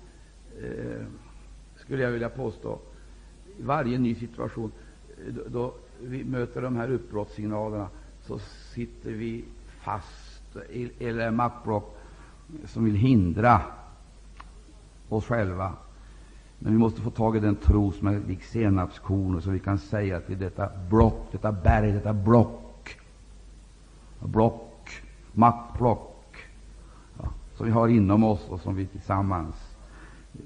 eh, 0.62 1.06
skulle 1.76 2.04
jag 2.04 2.12
vilja 2.12 2.30
påstå, 2.30 2.80
i 3.60 3.64
varje 3.64 3.98
ny 3.98 4.16
situation 4.16 4.72
då 5.48 5.74
vi 6.02 6.24
möter 6.24 6.62
de 6.62 6.76
här 6.76 6.92
uppbrottssignalerna 6.92 7.90
så 8.28 8.40
sitter 8.74 9.12
vi 9.12 9.44
fast, 9.82 10.58
eller 11.00 11.32
maktblock 11.32 11.98
som 12.66 12.86
vill 12.86 12.96
hindra 12.96 13.62
oss 15.10 15.26
själva. 15.26 15.74
Men 16.60 16.74
vi 16.74 16.80
måste 16.80 17.02
få 17.02 17.10
tag 17.10 17.38
i 17.38 17.40
den 17.40 17.56
tro 17.56 17.92
som 17.92 18.08
är 18.08 18.22
lik 18.28 18.44
senapskorn, 18.44 19.42
så 19.42 19.50
vi 19.52 19.60
kan 19.60 19.78
säga 19.78 20.20
till 20.20 20.40
detta 20.40 20.70
block, 20.90 21.32
detta 21.32 21.52
berg, 21.52 21.92
detta 21.92 22.14
block, 22.14 22.98
block, 24.20 24.90
maktblock, 25.32 26.38
ja, 27.20 27.30
som 27.56 27.66
vi 27.66 27.72
har 27.72 27.88
inom 27.88 28.24
oss 28.24 28.50
och 28.50 28.60
som 28.60 28.76
vi 28.76 28.86
tillsammans 28.86 29.56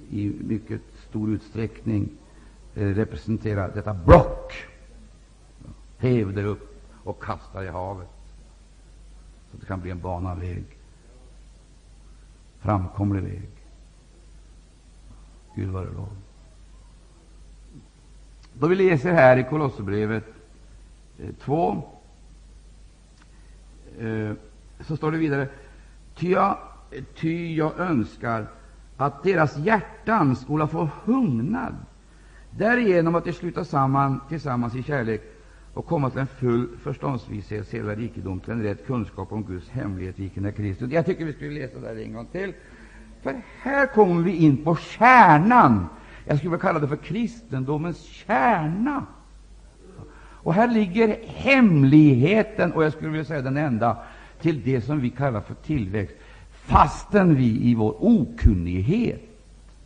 i 0.09 0.31
mycket 0.39 0.81
stor 1.09 1.29
utsträckning 1.29 2.09
eh, 2.75 2.87
representerar. 2.87 3.71
Detta 3.73 3.93
block. 3.93 4.53
Häv 5.97 6.33
det 6.33 6.43
upp 6.43 6.76
och 7.07 7.23
kasta 7.23 7.65
i 7.65 7.67
havet, 7.67 8.07
så 9.49 9.55
att 9.55 9.61
det 9.61 9.67
kan 9.67 9.81
bli 9.81 9.91
en 9.91 10.01
banaväg, 10.01 10.65
framkomlig 12.59 13.23
väg. 13.23 13.49
Gud 15.55 15.69
vare 15.69 15.85
lov. 15.85 16.09
Då 18.53 18.67
vi 18.67 18.75
läser 18.75 19.13
här 19.13 19.37
i 19.37 19.43
Kolosserbrevet 19.43 20.25
eh, 21.19 21.35
2 21.35 21.83
eh, 23.99 24.31
så 24.79 24.97
står 24.97 25.11
det 25.11 25.17
vidare 25.17 25.49
ty 26.15 26.31
jag, 26.31 26.57
ty 27.15 27.55
jag 27.55 27.79
önskar 27.79 28.47
att 28.97 29.23
deras 29.23 29.57
hjärtan 29.57 30.35
skola 30.35 30.67
få 30.67 30.89
hungnad 31.03 31.75
därigenom 32.51 33.15
att 33.15 33.25
de 33.25 33.33
slutar 33.33 33.63
samman 33.63 34.21
tillsammans 34.29 34.75
i 34.75 34.83
kärlek 34.83 35.36
och 35.77 35.85
komma 35.85 36.09
till 36.09 36.19
en 36.19 36.27
full 36.27 36.67
förståndsvishet, 36.83 37.73
hela 37.73 37.95
rikedom, 37.95 38.39
till 38.39 38.51
en 38.53 38.63
rätt 38.63 38.87
kunskap 38.87 39.31
om 39.31 39.43
Guds 39.43 39.69
hemlighet, 39.69 40.19
vilken 40.19 40.45
är 40.45 40.51
Kristus. 40.51 40.91
Jag 40.91 41.05
tycker 41.05 41.25
vi 41.25 41.33
skulle 41.33 41.59
läsa 41.59 41.79
det 41.79 42.03
en 42.03 42.13
gång 42.13 42.25
till. 42.25 42.53
För 43.21 43.41
här 43.61 43.87
kommer 43.87 44.23
vi 44.23 44.35
in 44.35 44.63
på 44.63 44.75
kärnan. 44.75 45.87
Jag 46.25 46.37
skulle 46.37 46.49
vilja 46.49 46.61
kalla 46.61 46.79
det 46.79 46.87
för 46.87 46.95
kristendomens 46.95 48.03
kärna. 48.03 49.05
Och 50.17 50.53
här 50.53 50.67
ligger 50.67 51.17
hemligheten, 51.25 52.71
och 52.71 52.83
jag 52.83 52.93
skulle 52.93 53.09
vilja 53.09 53.25
säga 53.25 53.41
den 53.41 53.57
enda, 53.57 53.97
till 54.41 54.61
det 54.63 54.81
som 54.81 54.99
vi 54.99 55.09
kallar 55.09 55.41
för 55.41 55.53
tillväxt, 55.53 56.15
fastän 56.51 57.35
vi 57.35 57.69
i 57.69 57.75
vår 57.75 57.95
okunnighet 57.99 59.21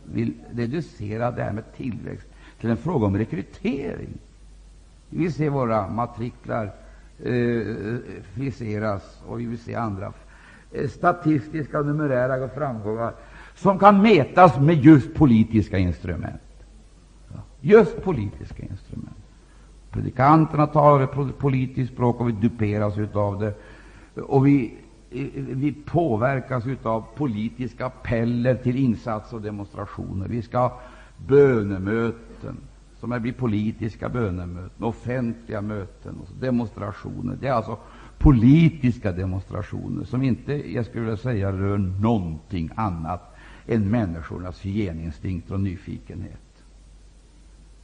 vill 0.04 0.32
reducera 0.52 1.30
det 1.30 1.42
här 1.42 1.52
med 1.52 1.76
tillväxt 1.76 2.26
till 2.60 2.70
en 2.70 2.76
fråga 2.76 3.06
om 3.06 3.18
rekrytering. 3.18 4.18
Vi 5.12 5.18
vill 5.18 5.32
se 5.32 5.48
våra 5.48 5.88
matriklar 5.88 6.72
eh, 7.18 7.62
friseras, 8.34 9.22
och 9.26 9.40
vi 9.40 9.46
vill 9.46 9.58
se 9.58 9.74
andra 9.74 10.12
eh, 10.72 10.88
statistiska 10.88 11.78
och 11.78 11.86
numerära 11.86 12.48
framgångar 12.48 13.12
som 13.54 13.78
kan 13.78 14.02
mätas 14.02 14.60
med 14.60 14.84
just 14.84 15.14
politiska 15.14 15.78
instrument. 15.78 16.40
Just 17.60 18.02
politiska 18.02 18.62
instrument. 18.62 19.16
Predikanterna 19.90 20.66
talar 20.66 21.04
ett 21.04 21.38
politiskt 21.38 21.92
språk 21.92 22.20
och 22.20 22.28
vi 22.28 22.32
duperas 22.32 22.94
av 23.12 23.38
det. 23.40 23.54
Och 24.22 24.46
vi, 24.46 24.74
eh, 25.10 25.26
vi 25.34 25.72
påverkas 25.72 26.64
av 26.82 27.04
politiska 27.16 27.86
appeller 27.86 28.54
till 28.54 28.76
insatser 28.76 29.36
och 29.36 29.42
demonstrationer. 29.42 30.28
Vi 30.28 30.42
ska 30.42 30.58
ha 30.58 30.80
bönemöten 31.16 32.56
som 33.02 33.22
blir 33.22 33.32
politiska 33.32 34.08
bönemöten, 34.08 34.84
offentliga 34.84 35.60
möten 35.60 36.14
och 36.20 36.28
demonstrationer. 36.40 37.36
Det 37.40 37.48
är 37.48 37.52
alltså 37.52 37.76
politiska 38.18 39.12
demonstrationer 39.12 40.04
som 40.04 40.22
inte, 40.22 40.72
jag 40.72 40.86
skulle 40.86 41.04
vilja 41.04 41.16
säga, 41.16 41.52
rör 41.52 41.78
någonting 41.78 42.70
annat 42.74 43.36
än 43.66 43.90
människornas 43.90 44.60
hygieninstinkt 44.66 45.50
och 45.50 45.60
nyfikenhet. 45.60 46.64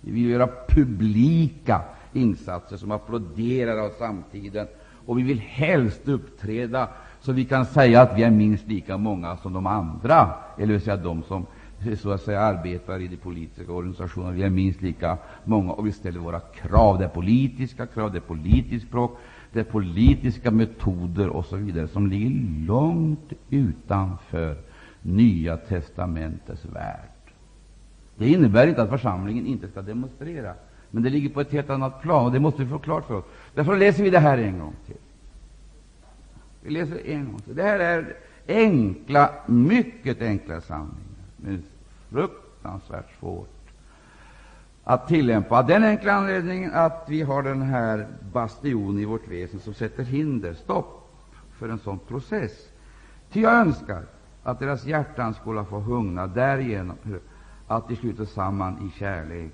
Vi 0.01 0.11
vill 0.11 0.31
göra 0.31 0.49
publika 0.69 1.83
insatser 2.13 2.77
som 2.77 2.91
applåderar 2.91 3.79
av 3.79 3.91
samtiden, 3.99 4.67
och 5.07 5.19
vi 5.19 5.23
vill 5.23 5.41
helst 5.41 6.09
uppträda 6.09 6.89
så 7.21 7.33
vi 7.33 7.45
kan 7.45 7.67
säga 7.67 8.03
att 8.03 8.19
vi 8.19 8.23
är 8.23 8.31
minst 8.31 8.67
lika 8.69 8.97
många 8.97 9.37
som 9.37 9.53
de 9.53 9.67
andra, 9.67 10.35
eller 10.59 10.73
vill 10.73 10.83
säga 10.83 10.97
de 10.97 11.23
som 11.23 11.47
så 11.97 12.11
att 12.11 12.23
säga 12.23 12.41
arbetar 12.41 13.01
i 13.01 13.09
de 13.09 13.17
politiska 13.17 13.73
organisationerna. 13.73 14.33
Vi 14.33 14.43
är 14.43 14.51
minst 14.51 14.83
lika 14.83 15.19
många, 15.45 15.73
och 15.73 15.87
vi 15.87 15.93
ställer 15.93 16.21
våra 16.21 16.41
krav. 16.41 16.99
Det 16.99 17.05
är 17.05 17.09
politiska 17.09 17.87
krav, 17.87 18.13
det 18.13 18.19
är 18.19 18.21
politiskt 18.21 18.87
språk, 18.87 19.19
det 19.53 19.61
är 19.61 19.65
politiska 19.65 20.51
metoder 20.51 21.29
och 21.29 21.45
så 21.45 21.57
vidare 21.57 21.89
som 21.89 22.07
ligger 22.07 22.67
långt 22.67 23.33
utanför 23.51 24.57
Nya 25.03 25.57
testamentets 25.57 26.65
värld. 26.65 27.09
Det 28.17 28.29
innebär 28.29 28.67
inte 28.67 28.83
att 28.83 28.89
församlingen 28.89 29.47
inte 29.47 29.69
skall 29.69 29.85
demonstrera, 29.85 30.55
men 30.91 31.03
det 31.03 31.11
ligger 31.11 31.29
på 31.29 31.41
ett 31.41 31.53
helt 31.53 31.71
annat 31.71 32.03
plan, 32.03 32.25
och 32.25 32.33
det 32.33 32.41
måste 32.41 32.63
vi 32.63 32.71
få 32.71 32.79
klart 32.79 33.07
för 33.07 33.15
oss. 33.15 33.25
Därför 33.55 33.77
läser 33.77 34.05
vi 34.05 34.11
det 34.11 34.19
här 34.19 34.39
en 34.39 34.59
gång 34.59 34.75
till. 34.87 34.97
Vi 36.63 36.71
läser 36.71 37.07
en 37.07 37.25
gång 37.25 37.41
till. 37.41 37.57
Det 37.57 37.63
här 37.63 37.81
är 37.81 38.17
enkla, 38.49 39.31
mycket 39.47 40.23
enkla 40.23 40.61
sanningar, 40.61 41.08
men 41.43 41.63
fruktansvärt 42.11 43.19
svårt 43.21 43.49
att 44.85 45.09
tillämpa, 45.09 45.59
av 45.59 45.67
den 45.67 45.85
enkla 45.85 46.13
anledningen 46.13 46.71
att 46.75 47.05
vi 47.09 47.23
har 47.23 47.43
den 47.43 47.63
här 47.63 48.07
bastionen 48.33 48.99
i 48.99 49.05
vårt 49.05 49.29
väsen 49.29 49.61
som 49.61 49.75
sätter 49.75 50.03
hinder, 50.05 50.55
stopp, 50.55 51.11
för 51.59 51.69
en 51.69 51.79
sån 51.79 51.99
process. 51.99 52.69
Ty 53.33 53.41
jag 53.41 53.53
önskar 53.55 54.03
att 54.43 54.59
deras 54.59 54.85
hjärtan 54.85 55.35
skulle 55.35 55.65
få 55.65 55.79
hungna 55.79 56.27
därigenom 56.27 56.97
att 57.67 57.89
de 57.89 57.97
sluter 57.97 58.25
samman 58.25 58.89
i 58.89 58.99
kärlek 58.99 59.53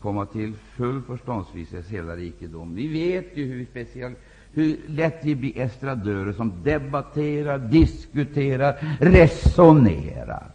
komma 0.00 0.26
till 0.26 0.54
full 0.54 1.02
förståndsvishet, 1.02 1.86
hela 1.88 2.16
rikedom. 2.16 2.74
Vi 2.74 2.88
vet 2.88 3.36
ju 3.36 3.44
hur, 3.44 3.64
speciell, 3.64 4.14
hur 4.52 4.76
lätt 4.86 5.24
vi 5.24 5.34
blir 5.34 5.58
estradörer 5.58 6.32
som 6.32 6.52
debatterar, 6.62 7.58
diskuterar, 7.58 8.96
resonerar. 9.00 10.50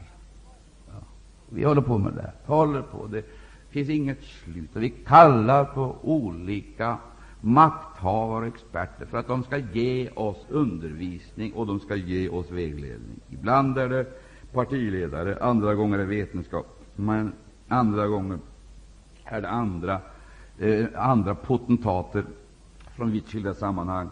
Vi 1.50 1.64
håller 1.64 1.82
på 1.82 1.98
med 1.98 2.14
det. 2.14 2.32
Håller 2.46 2.82
på. 2.82 3.08
Det 3.08 3.26
finns 3.70 3.90
inget 3.90 4.24
slut. 4.24 4.70
Vi 4.74 4.90
kallar 4.90 5.66
på 5.66 5.96
olika 6.02 6.98
makthavare 7.42 8.42
och 8.42 8.56
experter 8.56 9.06
för 9.06 9.18
att 9.18 9.28
de 9.28 9.44
skall 9.44 9.64
ge 9.74 10.10
oss 10.10 10.46
undervisning 10.50 11.54
och 11.54 11.68
de 11.68 11.80
ska 11.80 11.96
ge 11.96 12.30
oss 12.30 12.52
vägledning. 12.52 13.20
Ibland 13.30 13.78
är 13.78 13.90
det 13.90 14.06
partiledare, 14.54 15.38
andra 15.42 15.76
gånger 15.76 16.00
är 16.00 16.02
det 16.02 16.10
vetenskap, 16.10 16.84
men 16.96 17.34
andra 17.68 18.08
gånger 18.08 18.40
är 19.24 19.42
det 19.42 19.50
andra, 19.50 20.00
eh, 20.60 20.86
andra 20.96 21.36
potentater 21.36 22.24
från 22.98 23.12
vitt 23.12 23.30
skilda 23.30 23.54
sammanhang. 23.54 24.10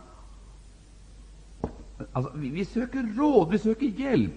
Alltså, 2.12 2.32
vi, 2.36 2.50
vi 2.50 2.66
söker 2.66 3.18
råd, 3.18 3.52
vi 3.52 3.60
söker 3.60 3.86
hjälp, 3.86 4.34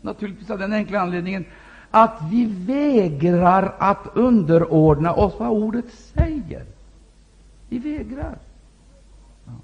naturligtvis 0.00 0.50
av 0.50 0.58
den 0.58 0.72
enkla 0.72 1.00
anledningen 1.00 1.44
att 1.90 2.20
vi 2.30 2.44
vägrar 2.46 3.74
att 3.78 4.06
underordna 4.14 5.12
oss 5.12 5.34
vad 5.38 5.48
ordet 5.48 5.84
säger. 5.92 6.64
Vi 7.68 7.78
vägrar. 7.78 8.38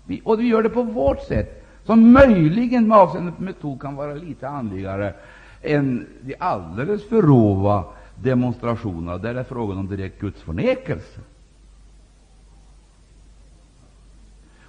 Vi, 0.06 0.20
och 0.24 0.40
vi 0.40 0.44
gör 0.48 0.62
det 0.62 0.68
på 0.68 0.82
vårt 0.82 1.22
sätt, 1.22 1.66
som 1.84 2.12
möjligen 2.12 2.88
med 2.88 2.98
avseende 2.98 3.32
på 3.32 3.42
metod 3.42 3.80
kan 3.80 3.96
vara 3.96 4.14
lite 4.14 4.48
andligare 4.48 5.14
än 5.62 6.06
de 6.20 6.36
alldeles 6.38 7.08
för 7.08 7.22
råva 7.22 7.84
demonstrationerna, 8.14 9.18
där 9.18 9.34
det 9.34 9.40
är 9.40 9.44
frågan 9.44 9.78
om 9.78 9.88
direkt 9.88 10.20
gudsförnekelse. 10.20 11.20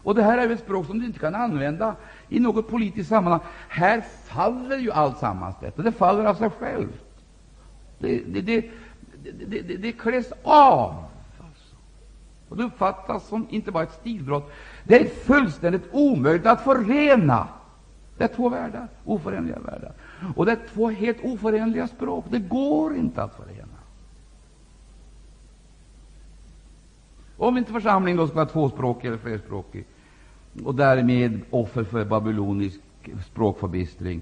Och 0.03 0.15
det 0.15 0.23
här 0.23 0.37
är 0.37 0.49
ett 0.49 0.59
språk 0.59 0.85
som 0.85 0.99
du 0.99 1.05
inte 1.05 1.19
kan 1.19 1.35
använda 1.35 1.95
i 2.29 2.39
något 2.39 2.69
politiskt 2.69 3.09
sammanhang. 3.09 3.41
Här 3.67 4.01
faller 4.25 4.77
ju 4.77 4.91
allt 4.91 5.17
sammans 5.17 5.55
detta. 5.61 5.81
Det 5.81 5.91
faller 5.91 6.25
av 6.25 6.35
sig 6.35 6.49
självt. 6.49 7.05
Det, 7.99 8.21
det, 8.27 8.41
det, 8.41 8.61
det, 9.47 9.61
det, 9.61 9.77
det 9.77 9.91
kläs 9.91 10.33
av. 10.43 10.95
Och 12.49 12.57
det 12.57 12.63
uppfattas 12.63 13.27
som 13.27 13.47
inte 13.49 13.71
bara 13.71 13.83
ett 13.83 13.93
stilbrott. 13.99 14.51
Det 14.83 15.01
är 15.01 15.05
fullständigt 15.05 15.89
omöjligt 15.91 16.45
att 16.45 16.61
förena. 16.61 17.47
Det 18.17 18.23
är 18.23 18.27
två 18.27 18.49
världar, 18.49 18.87
oförenliga 19.05 19.59
världar. 19.59 19.93
Och 20.35 20.45
det 20.45 20.51
är 20.51 20.59
två 20.73 20.89
helt 20.89 21.17
oförenliga 21.23 21.87
språk. 21.87 22.25
Det 22.29 22.39
går 22.39 22.95
inte 22.95 23.23
att 23.23 23.35
förena. 23.35 23.61
Om 27.41 27.58
inte 27.58 27.71
församlingen 27.71 28.17
då 28.17 28.27
ska 28.27 28.36
vara 28.36 28.45
tvåspråkig 28.45 29.08
eller 29.08 29.17
flerspråkig 29.17 29.86
och 30.63 30.75
därmed 30.75 31.41
offer 31.49 31.84
för 31.84 32.06
babylonisk 32.06 32.80
språkförbistring, 33.25 34.21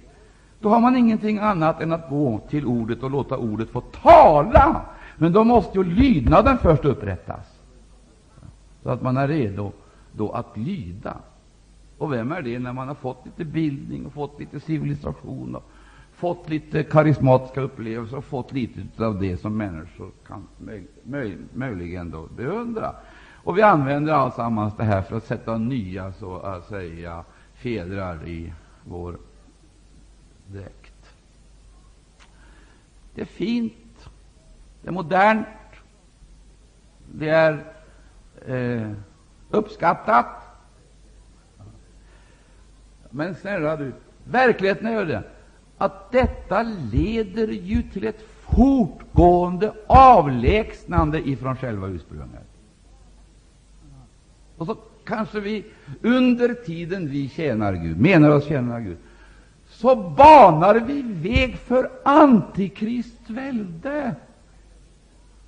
då 0.60 0.69
har 0.69 0.79
man 0.79 0.95
ingenting 0.95 1.38
annat 1.39 1.82
än 1.82 1.93
att 1.93 2.10
gå 2.10 2.41
till 2.49 2.65
ordet 2.65 3.03
och 3.03 3.12
låta 3.12 3.38
ordet 3.38 3.69
få 3.69 3.82
tala. 3.82 4.82
Men 5.17 5.34
då 5.34 5.43
måste 5.43 5.77
ju 5.77 5.84
lydnaden 5.84 6.58
först 6.58 6.86
upprättas, 6.86 7.60
så 8.84 8.89
att 8.89 9.01
man 9.01 9.17
är 9.17 9.27
redo 9.27 9.71
då 10.12 10.32
att 10.32 10.58
lyda. 10.58 11.17
Och 11.97 12.13
vem 12.13 12.32
är 12.32 12.41
det 12.41 12.60
när 12.60 12.73
man 12.73 12.88
har 12.88 12.95
fått 12.95 13.25
lite 13.25 13.45
bildning 13.45 14.05
och 14.05 14.13
fått 14.13 14.39
lite 14.39 14.60
civilisation 14.60 15.55
och 15.55 15.63
fått 16.13 16.49
lite 16.49 16.84
karismatiska 16.84 17.62
upplevelser 17.62 18.17
och 18.17 18.25
fått 18.25 18.51
lite 18.51 19.05
av 19.05 19.19
det 19.19 19.38
som 19.38 19.58
människor 19.58 20.12
kan 20.27 20.47
möj, 20.58 20.84
möj, 21.03 21.38
möjligen 21.53 22.12
då 22.12 22.27
beundra. 22.38 22.95
Och 23.49 23.57
vi 23.57 23.62
använder 23.62 24.13
alltsammans 24.13 24.73
det 24.77 24.83
här 24.83 25.01
för 25.01 25.17
att 25.17 25.23
sätta 25.23 25.57
nya 25.57 26.13
så 26.13 26.39
att 26.39 26.67
säga 26.67 27.23
fjädrar 27.53 28.27
i 28.27 28.53
vår 28.83 29.17
dräkt. 30.47 31.09
Det 33.15 33.21
är 33.21 33.25
fint, 33.25 34.09
det 34.81 34.88
är 34.88 34.91
modernt, 34.91 35.47
det 37.12 37.29
är 37.29 37.73
eh, 38.45 38.91
uppskattat. 39.49 40.27
Men 43.09 43.35
snälla 43.35 43.75
du, 43.75 43.93
verkligheten 44.23 44.88
är 44.88 44.99
ju 44.99 45.05
det 45.05 45.23
att 45.77 46.12
detta 46.12 46.63
leder 46.91 47.47
ju 47.47 47.83
till 47.83 48.07
ett 48.07 48.21
fortgående 48.41 49.73
avlägsnande 49.88 51.29
ifrån 51.29 51.55
själva 51.55 51.88
ursprunget. 51.88 52.48
Och 54.60 54.65
så 54.65 54.78
kanske 55.04 55.39
vi 55.39 55.65
under 56.02 56.54
tiden 56.54 57.10
vi 57.10 57.30
tjänar 57.30 57.74
Gud, 57.74 58.00
menar 58.00 58.30
oss 58.30 58.45
tjäna 58.45 58.80
Gud, 58.80 58.98
så 59.67 59.95
banar 59.95 60.76
vi 60.76 61.02
väg 61.02 61.58
för 61.58 61.91
Antikrists 62.06 63.30
välde. 63.30 64.15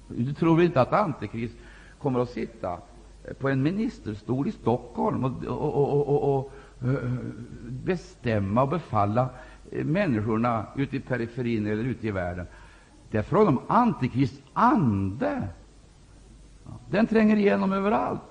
Du 0.08 0.34
tror 0.34 0.62
inte 0.62 0.82
att 0.82 0.94
Antikrist 0.94 1.56
kommer 2.00 2.20
att 2.20 2.30
sitta 2.30 2.78
på 3.40 3.50
en 3.50 3.64
ministerstol 3.64 4.48
i 4.48 4.52
Stockholm 4.52 5.24
och, 5.24 5.44
och, 5.44 5.74
och, 5.74 6.08
och, 6.08 6.38
och 6.38 6.54
eh, 6.90 7.10
bestämma 7.70 8.62
och 8.62 8.70
befalla 8.70 9.30
människorna 9.72 10.66
ute 10.76 10.96
i 10.96 11.00
periferin 11.00 11.68
eller 11.68 11.84
ute 11.84 12.08
i 12.08 12.12
världen. 12.12 12.46
Det 13.12 13.18
är 13.18 13.24
frågan 13.24 13.58
om 13.58 13.64
Antikrists 13.68 14.42
ande. 14.54 15.48
Den 16.90 17.08
tränger 17.08 17.36
igenom 17.36 17.74
överallt. 17.74 18.22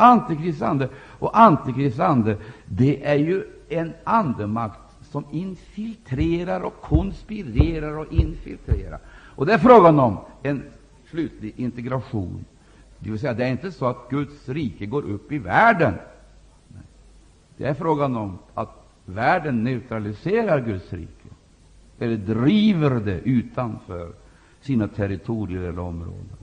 Antikrists 0.00 0.62
ande. 0.62 0.88
Och 1.18 1.38
Antikrists 1.40 2.00
ande, 2.00 2.36
det 2.66 3.06
är 3.06 3.16
ju 3.16 3.44
en 3.68 3.92
andemakt 4.04 4.80
som 5.02 5.24
infiltrerar 5.30 6.60
och 6.60 6.80
konspirerar 6.80 7.98
och 7.98 8.12
infiltrerar. 8.12 8.98
Och 9.36 9.46
det 9.46 9.52
är 9.52 9.58
frågan 9.58 9.98
om 9.98 10.18
en 10.42 10.62
slutlig 11.10 11.52
integration. 11.56 12.44
Det 12.98 13.10
vill 13.10 13.18
säga, 13.18 13.34
det 13.34 13.44
är 13.44 13.50
inte 13.50 13.72
så 13.72 13.86
att 13.86 14.10
Guds 14.10 14.48
rike 14.48 14.86
går 14.86 15.02
upp 15.02 15.32
i 15.32 15.38
världen. 15.38 15.94
Det 17.56 17.66
är 17.66 17.74
frågan 17.74 18.16
om 18.16 18.38
att 18.54 18.86
världen 19.04 19.64
neutraliserar 19.64 20.60
Guds 20.60 20.92
rike, 20.92 21.28
eller 21.98 22.16
driver 22.16 22.90
det 22.90 23.20
utanför 23.20 24.12
sina 24.60 24.88
territorier 24.88 25.60
eller 25.60 25.78
områden. 25.78 26.36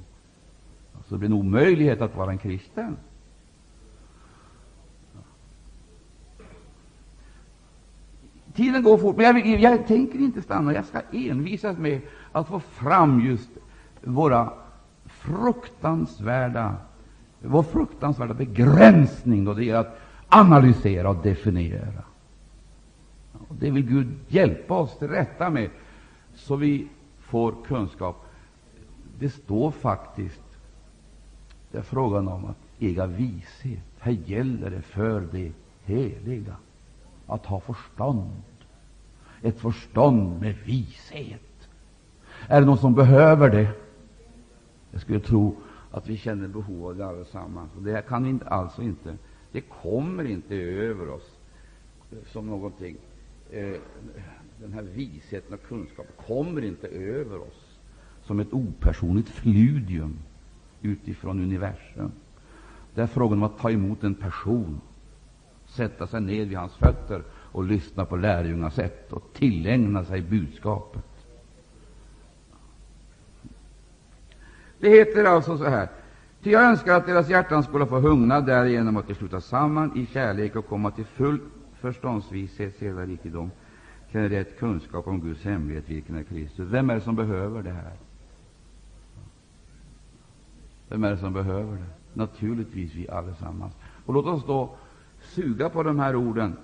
Så 1.07 1.15
det 1.15 1.17
blir 1.17 1.29
en 1.29 1.33
omöjlighet 1.33 2.01
att 2.01 2.15
vara 2.15 2.31
en 2.31 2.37
kristen. 2.37 2.97
Tiden 8.57 8.83
går 8.83 8.97
fort, 8.97 9.17
men 9.17 9.25
jag, 9.25 9.59
jag, 9.59 9.87
tänker 9.87 10.19
inte 10.19 10.41
stanna. 10.41 10.73
Jag 10.73 10.85
ska 10.85 11.01
envisas 11.11 11.77
med 11.77 12.01
att 12.31 12.47
få 12.47 12.59
fram 12.59 13.21
just 13.21 13.49
våra 14.03 14.53
fruktansvärda, 15.05 16.75
vår 17.41 17.63
fruktansvärda 17.63 18.33
begränsning 18.33 19.45
då 19.45 19.53
det 19.53 19.65
gäller 19.65 19.79
att 19.79 19.99
analysera 20.27 21.09
och 21.09 21.15
definiera. 21.15 22.03
Och 23.47 23.55
det 23.55 23.71
vill 23.71 23.83
Gud 23.83 24.07
hjälpa 24.27 24.73
oss 24.73 24.97
till 24.97 25.07
rätta 25.07 25.49
med, 25.49 25.69
så 26.35 26.55
vi 26.55 26.87
får 27.19 27.53
kunskap. 27.67 28.25
Det 29.19 29.29
står 29.29 29.71
faktiskt, 29.71 30.43
det 31.71 31.77
är 31.77 31.81
frågan 31.81 32.27
om 32.27 32.45
att 32.45 32.57
äga 32.79 33.05
vishet. 33.05 33.83
Här 33.99 34.17
gäller 34.25 34.69
det 34.69 34.81
för 34.81 35.27
det 35.31 35.51
heliga 35.85 36.55
att 37.27 37.45
ha 37.45 37.59
förstånd. 37.59 38.31
Ett 39.41 39.59
förstånd 39.59 40.41
med 40.41 40.55
vishet. 40.65 41.69
Är 42.47 42.59
det 42.59 42.67
någon 42.67 42.77
som 42.77 42.95
behöver 42.95 43.49
det? 43.49 43.69
Jag 44.91 45.01
skulle 45.01 45.19
tro 45.19 45.55
att 45.91 46.07
vi 46.07 46.17
känner 46.17 46.47
behov 46.47 46.85
av 46.85 46.97
det 46.97 47.07
allesammans. 47.07 47.71
Och 47.75 47.83
det 47.83 48.07
kan 48.07 48.23
vi 48.23 48.45
alltså 48.45 48.81
inte, 48.81 49.17
det 49.51 49.61
kommer 49.61 50.23
inte 50.23 50.55
över 50.55 51.09
oss 51.09 51.37
som 52.31 52.47
någonting 52.47 52.97
eh, 53.51 53.75
den 54.59 54.73
här 54.73 54.81
visheten 54.81 55.53
och 55.53 55.67
kunskapen 55.67 56.11
kommer 56.27 56.61
inte 56.61 56.87
över 56.87 57.41
oss 57.41 57.77
som 58.23 58.39
ett 58.39 58.53
opersonligt 58.53 59.29
fludium 59.29 60.17
utifrån 60.81 61.39
universum. 61.39 62.11
Det 62.95 63.01
är 63.01 63.07
frågan 63.07 63.37
om 63.37 63.43
att 63.43 63.59
ta 63.59 63.71
emot 63.71 64.03
en 64.03 64.15
person, 64.15 64.81
sätta 65.65 66.07
sig 66.07 66.21
ned 66.21 66.47
vid 66.47 66.57
hans 66.57 66.73
fötter 66.73 67.23
och 67.57 67.63
lyssna 67.63 68.05
på 68.05 68.15
lärjungasätt 68.15 68.91
sätt 68.91 69.13
och 69.13 69.33
tillägna 69.33 70.05
sig 70.05 70.21
budskapet. 70.21 71.05
Det 74.79 74.89
heter 74.89 75.25
alltså 75.25 75.57
så 75.57 75.63
här. 75.63 75.89
Ty 76.43 76.51
jag 76.51 76.63
önskar 76.63 76.97
att 76.97 77.05
deras 77.05 77.29
hjärtan 77.29 77.63
skulle 77.63 77.85
få 77.85 77.99
hungna 77.99 78.41
därigenom 78.41 78.97
att 78.97 79.07
de 79.07 79.15
sluta 79.15 79.41
samman 79.41 79.97
i 79.97 80.05
kärlek 80.05 80.55
och 80.55 80.67
komma 80.67 80.91
till 80.91 81.05
full 81.05 81.39
förståndsvishet, 81.79 82.75
hela 82.79 83.05
rikedom, 83.05 83.51
till 84.11 84.29
rätt 84.29 84.59
kunskap 84.59 85.07
om 85.07 85.21
Guds 85.21 85.43
hemlighet, 85.43 85.89
vilken 85.89 86.15
är 86.15 86.23
Kristus. 86.23 86.67
Vem 86.69 86.89
är 86.89 86.95
det 86.95 87.01
som 87.01 87.15
behöver 87.15 87.63
det 87.63 87.71
här? 87.71 87.93
Vem 90.89 91.03
är 91.03 91.11
det 91.11 91.17
som 91.17 91.33
behöver 91.33 91.75
det? 91.75 91.87
Naturligtvis 92.13 92.93
vi 92.95 93.09
allesammans. 93.09 93.73
Och 94.05 94.13
låt 94.13 94.25
oss 94.25 94.45
då 94.45 94.75
suga 95.21 95.69
på 95.69 95.83
de 95.83 95.99
här 95.99 96.15
orden 96.15 96.55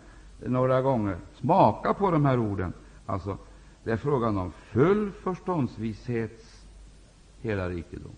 några 0.45 0.81
gånger, 0.81 1.17
smaka 1.33 1.93
på 1.93 2.11
de 2.11 2.25
här 2.25 2.39
orden. 2.39 2.73
Alltså, 3.05 3.37
det 3.83 3.91
är 3.91 3.97
frågan 3.97 4.37
om 4.37 4.51
full 4.51 5.11
förståndsvishets 5.11 6.65
hela 7.41 7.69
rikedom. 7.69 8.11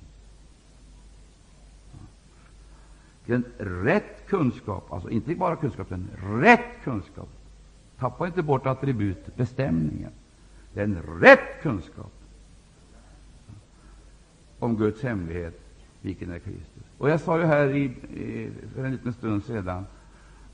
En 3.26 3.46
rätt 3.58 4.28
kunskap, 4.28 4.94
alltså 4.94 5.10
inte 5.10 5.36
bara 5.36 5.56
kunskap, 5.56 5.88
utan 5.88 6.08
rätt 6.42 6.84
kunskap. 6.84 7.30
Tappa 8.00 8.28
inte 8.28 8.44
bort 8.44 8.66
attribut, 8.66 9.36
bestämningen. 9.36 10.12
Det 10.74 10.80
är 10.80 10.84
en 10.84 11.02
rätt 11.22 11.62
kunskap 11.62 12.12
om 14.60 14.78
Guds 14.78 15.04
hemlighet, 15.04 15.62
vilken 16.02 16.32
är 16.32 16.40
Kristus. 16.40 16.84
Och 16.98 17.10
Jag 17.10 17.22
sa 17.22 17.40
ju 17.40 17.46
här 17.46 17.68
i, 17.68 17.84
i, 17.84 18.52
för 18.76 18.86
en 18.86 18.92
liten 18.92 19.14
stund 19.14 19.44
sedan 19.44 19.86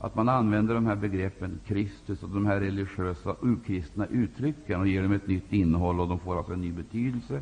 att 0.02 0.14
man 0.14 0.28
använder 0.28 0.74
de 0.74 0.86
här 0.86 0.96
begreppen 0.96 1.60
Kristus 1.66 2.22
och 2.22 2.28
de 2.28 2.46
här 2.46 2.60
religiösa, 2.60 3.34
okristna 3.42 4.06
uttrycken 4.06 4.80
och 4.80 4.88
ger 4.88 5.02
dem 5.02 5.12
ett 5.12 5.26
nytt 5.26 5.52
innehåll, 5.52 6.00
och 6.00 6.08
de 6.08 6.18
får 6.18 6.38
alltså 6.38 6.52
en 6.52 6.60
ny 6.60 6.72
betydelse. 6.72 7.40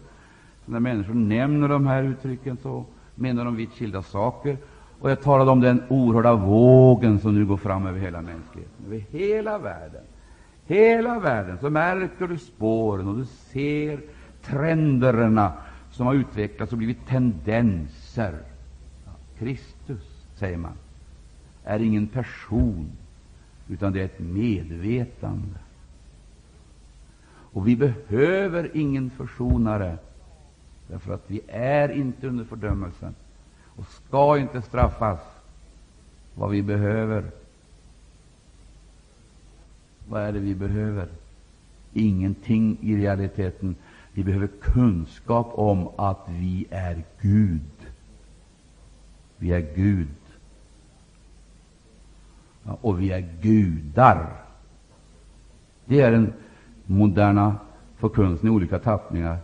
Så 0.64 0.73
när 0.73 0.81
människor 0.81 1.14
nämner 1.14 1.68
de 1.68 1.87
här 1.87 2.03
uttrycken 2.03 2.57
så 2.62 2.85
menar 3.14 3.44
de 3.44 3.57
vitt 3.57 3.73
skilda 3.73 4.03
saker. 4.03 4.57
Och 5.01 5.11
jag 5.11 5.23
talade 5.23 5.51
om 5.51 5.61
den 5.61 5.83
oerhörda 5.88 6.35
vågen 6.35 7.20
som 7.20 7.35
nu 7.35 7.46
går 7.46 7.57
fram 7.57 7.87
över 7.87 7.99
hela 7.99 8.23
mänskligheten, 8.23 8.87
över 8.87 9.05
hela 9.11 9.59
världen. 9.59 10.03
Hela 10.66 11.18
världen, 11.18 11.59
så 11.61 11.70
märker 11.70 12.27
du 12.27 12.38
spåren 12.38 13.09
och 13.09 13.16
du 13.16 13.25
ser 13.25 14.01
trenderna 14.42 15.53
som 15.90 16.07
har 16.07 16.14
utvecklats 16.14 16.73
och 16.73 16.79
blivit 16.79 17.07
tendenser. 17.07 18.35
Kristus, 19.38 20.25
säger 20.35 20.57
man, 20.57 20.73
är 21.64 21.81
ingen 21.81 22.07
person, 22.07 22.90
utan 23.68 23.92
det 23.92 24.01
är 24.01 24.05
ett 24.05 24.20
medvetande. 24.20 25.59
Och 27.53 27.68
vi 27.68 27.77
behöver 27.77 28.70
ingen 28.75 29.11
försonare, 29.11 29.99
därför 30.88 31.14
att 31.14 31.25
vi 31.27 31.40
är 31.49 31.88
inte 31.88 32.29
under 32.29 32.44
fördömelsen 32.44 33.14
och 33.77 33.87
ska 33.87 34.38
inte 34.38 34.62
straffas. 34.62 35.20
Vad 36.35 36.51
vi 36.51 36.62
behöver 36.62 37.31
Vad 40.11 40.23
är 40.23 40.33
det 40.33 40.38
vi 40.38 40.55
behöver? 40.55 41.09
Ingenting 41.92 42.79
i 42.81 42.96
realiteten. 42.96 43.77
Vi 44.12 44.25
behöver 44.25 44.49
kunskap 44.61 45.51
om 45.55 45.88
att 45.96 46.27
vi 46.29 46.66
är 46.70 47.05
Gud. 47.20 47.61
Vi 49.37 49.53
är 49.53 49.75
Gud. 49.75 50.09
Och 52.81 53.01
vi 53.01 53.13
är 53.13 53.29
gudar. 53.41 54.27
Det 55.85 56.01
är 56.01 56.11
den 56.11 56.33
moderna 56.87 57.57
förkunnelsen 57.97 58.49
i 58.49 58.51
olika 58.51 58.79
tappningar. 58.79 59.39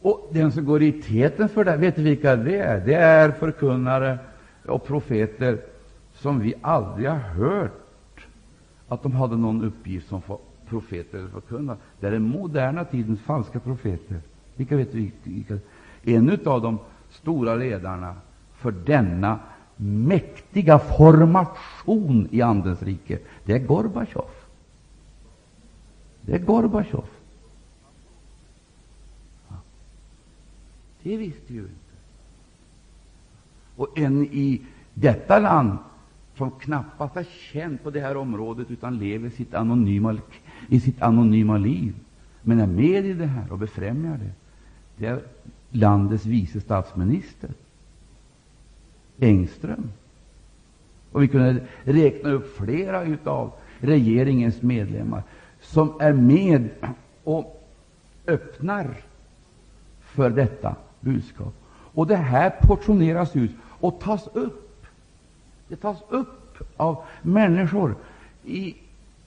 Och 0.00 0.28
den 0.32 0.52
som 0.52 0.64
går 0.64 0.82
i 0.82 0.92
täten 0.92 1.48
för 1.48 1.64
det, 1.64 1.76
vet 1.76 1.96
du 1.96 2.02
vilka 2.02 2.36
det 2.36 2.58
är? 2.58 2.86
Det 2.86 2.94
är 2.94 3.30
förkunnare 3.30 4.18
och 4.66 4.86
profeter 4.86 5.58
som 6.12 6.40
vi 6.40 6.54
aldrig 6.62 7.08
har 7.08 7.16
hört 7.16 8.26
att 8.88 9.02
de 9.02 9.12
hade 9.12 9.36
någon 9.36 9.64
uppgift 9.64 10.08
som 10.08 10.22
profeter 10.68 11.18
eller 11.18 11.28
förkunnare. 11.28 11.76
Det 12.00 12.06
är 12.06 12.10
den 12.10 12.22
moderna 12.22 12.84
tidens 12.84 13.20
falska 13.20 13.60
profeter. 13.60 14.16
Vilka 14.56 14.76
vet 14.76 14.94
vi? 14.94 15.12
Vilka? 15.22 15.58
En 16.02 16.38
av 16.44 16.62
de 16.62 16.78
stora 17.10 17.54
ledarna 17.54 18.14
för 18.52 18.70
denna 18.70 19.38
mäktiga 19.82 20.78
formation 20.78 22.28
i 22.30 22.42
Andens 22.42 22.82
rike, 22.82 23.18
det 23.44 23.52
är 23.52 23.58
Gorbatjov. 23.58 24.30
Det 26.20 26.34
är 26.34 26.38
Gorbatjov. 26.38 27.04
Det 31.02 31.16
visste 31.16 31.54
ju 31.54 31.60
inte. 31.60 31.74
Och 33.76 33.98
en 33.98 34.24
i 34.24 34.62
detta 34.94 35.38
land 35.38 35.78
som 36.36 36.50
knappast 36.50 37.16
är 37.16 37.26
känd 37.52 37.82
på 37.82 37.90
det 37.90 38.00
här 38.00 38.16
området 38.16 38.70
utan 38.70 38.98
lever 38.98 39.30
sitt 39.30 39.54
anonyma, 39.54 40.18
i 40.68 40.80
sitt 40.80 41.02
anonyma 41.02 41.58
liv, 41.58 41.94
men 42.42 42.60
är 42.60 42.66
med 42.66 43.06
i 43.06 43.12
det 43.12 43.26
här 43.26 43.52
och 43.52 43.58
befrämjar 43.58 44.18
det, 44.18 44.32
det 44.96 45.06
är 45.06 45.22
landets 45.70 46.26
vice 46.26 46.60
statsminister, 46.60 47.50
Engström. 49.20 49.90
Och 51.12 51.22
vi 51.22 51.28
kunde 51.28 51.60
räkna 51.84 52.30
upp 52.30 52.56
flera 52.56 53.16
av 53.24 53.52
regeringens 53.78 54.62
medlemmar 54.62 55.22
som 55.60 55.92
är 56.00 56.12
med 56.12 56.68
och 57.24 57.66
öppnar 58.26 58.96
för 60.00 60.30
detta 60.30 60.76
budskap. 61.00 61.54
Och 61.94 62.06
det 62.06 62.16
här 62.16 62.50
portioneras 62.50 63.36
ut 63.36 63.50
och 63.80 64.00
tas 64.00 64.28
upp. 64.32 64.86
Det 65.68 65.76
tas 65.76 65.98
upp 66.08 66.58
av 66.76 67.04
människor 67.22 67.94
i 68.44 68.74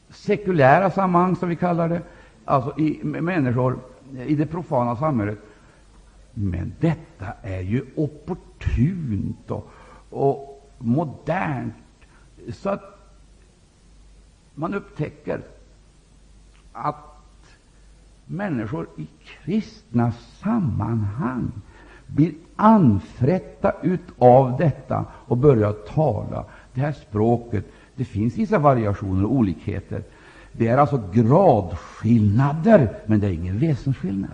sekulära 0.10 0.92
sammanhang, 0.92 1.36
som 1.36 1.50
vi 1.50 1.56
kallar 1.56 1.90
det, 1.90 2.02
alltså 2.46 2.80
i 2.80 3.00
människor 3.04 3.80
i 4.28 4.36
det 4.36 4.46
profana 4.46 4.96
samhället. 4.96 5.40
Men 6.34 6.74
detta 6.80 7.26
är 7.42 7.62
ju 7.62 7.86
opportunt 7.96 9.38
Då 9.48 9.64
och 10.14 10.70
modernt, 10.78 11.74
så 12.54 12.70
att 12.70 13.00
man 14.56 14.74
upptäcker 14.74 15.42
att 16.72 16.96
människor 18.26 18.88
i 18.98 19.08
kristna 19.24 20.12
sammanhang 20.12 21.52
blir 22.08 22.34
anfrätta 22.56 23.74
av 24.18 24.58
detta 24.58 25.06
och 25.12 25.38
börjar 25.38 25.74
tala 25.74 26.46
det 26.74 26.82
här 26.82 26.92
språket. 26.92 27.66
Det 27.96 28.06
finns 28.06 28.38
vissa 28.38 28.58
variationer 28.58 29.26
och 29.26 29.34
olikheter. 29.34 30.04
Det 30.52 30.68
är 30.68 30.78
alltså 30.78 31.04
gradskillnader, 31.14 33.00
men 33.06 33.20
det 33.20 33.28
är 33.28 33.32
ingen 33.32 33.60
väsensskillnad. 33.60 34.32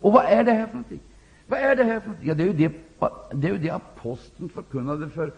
Och 0.00 0.12
vad 0.12 0.24
är 0.24 0.44
det 0.44 0.52
här 0.52 0.66
för 0.66 0.74
någonting? 0.74 1.00
Vad 1.52 1.60
är 1.60 1.76
det 1.76 1.84
här 1.84 2.00
för? 2.00 2.12
Ja, 2.20 2.34
det 2.34 2.42
är 2.42 2.46
ju 2.46 2.52
det, 2.52 2.72
det, 3.32 3.48
är 3.48 3.52
ju 3.52 3.58
det 3.58 3.70
aposteln 3.70 4.48
förkunnade 4.48 5.08
för, 5.08 5.32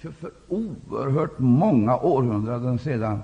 för, 0.00 0.10
för 0.10 0.30
oerhört 0.48 1.38
många 1.38 1.96
århundraden 1.96 2.78
sedan, 2.78 3.22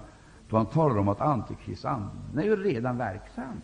då 0.48 0.56
han 0.56 0.66
talade 0.66 1.00
om 1.00 1.08
att 1.08 1.20
antikristanden 1.20 2.38
är 2.38 2.42
ju 2.42 2.56
redan 2.56 2.98
verksam. 2.98 3.62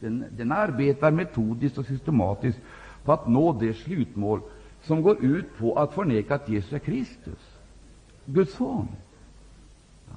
Den, 0.00 0.24
den 0.36 0.52
arbetar 0.52 1.10
metodiskt 1.10 1.78
och 1.78 1.86
systematiskt 1.86 2.58
på 3.04 3.12
att 3.12 3.28
nå 3.28 3.52
det 3.52 3.74
slutmål 3.74 4.40
som 4.82 5.02
går 5.02 5.24
ut 5.24 5.58
på 5.58 5.74
att 5.74 5.94
förneka 5.94 6.34
att 6.34 6.48
Jesus 6.48 6.72
är 6.72 6.78
Kristus, 6.78 7.56
Guds 8.24 8.54
son. 8.54 8.88
Ja. 10.08 10.14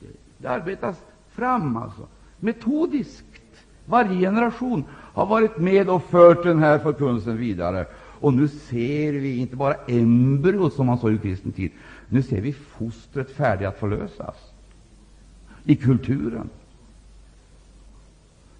Det, 0.00 0.06
det 0.38 0.48
arbetas 0.48 1.02
fram 1.28 1.76
alltså, 1.76 2.06
metodiskt. 2.40 3.24
Varje 3.90 4.20
generation 4.20 4.84
har 5.18 5.26
varit 5.26 5.58
med 5.58 5.90
och 5.90 6.02
fört 6.02 6.42
den 6.42 6.58
här 6.58 6.78
förkunnelsen 6.78 7.36
vidare. 7.36 7.86
Och 8.20 8.34
nu 8.34 8.48
ser 8.48 9.12
vi 9.12 9.36
inte 9.36 9.56
bara 9.56 9.74
embryot, 9.74 10.74
som 10.74 10.86
man 10.86 10.98
sa 10.98 11.10
i 11.10 11.18
kristen 11.18 11.52
tid. 11.52 11.70
Nu 12.08 12.22
ser 12.22 12.40
vi 12.40 12.52
fostret 12.52 13.30
färdigt 13.30 13.68
att 13.68 13.78
förlösas 13.78 14.36
i 15.64 15.76
kulturen. 15.76 16.50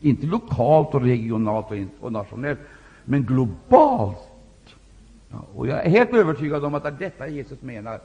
Inte 0.00 0.26
lokalt, 0.26 0.94
och 0.94 1.02
regionalt 1.02 1.66
och 2.00 2.12
nationellt, 2.12 2.60
men 3.04 3.22
globalt. 3.22 4.28
Ja, 5.30 5.44
och 5.54 5.66
jag 5.66 5.84
är 5.86 5.90
helt 5.90 6.14
övertygad 6.14 6.64
om 6.64 6.74
att 6.74 6.82
det 6.82 6.88
är 6.88 6.96
detta 6.98 7.28
Jesus 7.28 7.62
menar 7.62 8.00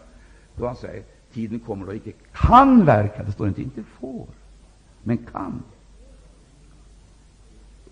då 0.55 0.67
han 0.67 0.75
säger 0.75 1.03
tiden 1.33 1.59
kommer 1.59 1.85
då 1.85 1.93
icke 1.93 2.11
kan 2.31 2.85
verka. 2.85 3.23
Det 3.23 3.31
står 3.31 3.47
inte 3.47 3.61
inte 3.61 3.83
får, 3.83 4.27
men 5.03 5.17
kan. 5.17 5.63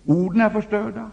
Orden 0.04 0.40
är 0.40 0.50
förstörda. 0.50 1.10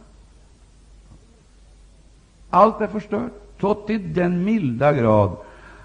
Allt 2.50 2.82
är 2.82 2.88
förstört, 2.88 3.32
så 3.62 3.74
till 3.74 4.14
den 4.14 4.44
milda 4.44 4.94
grad 4.94 5.38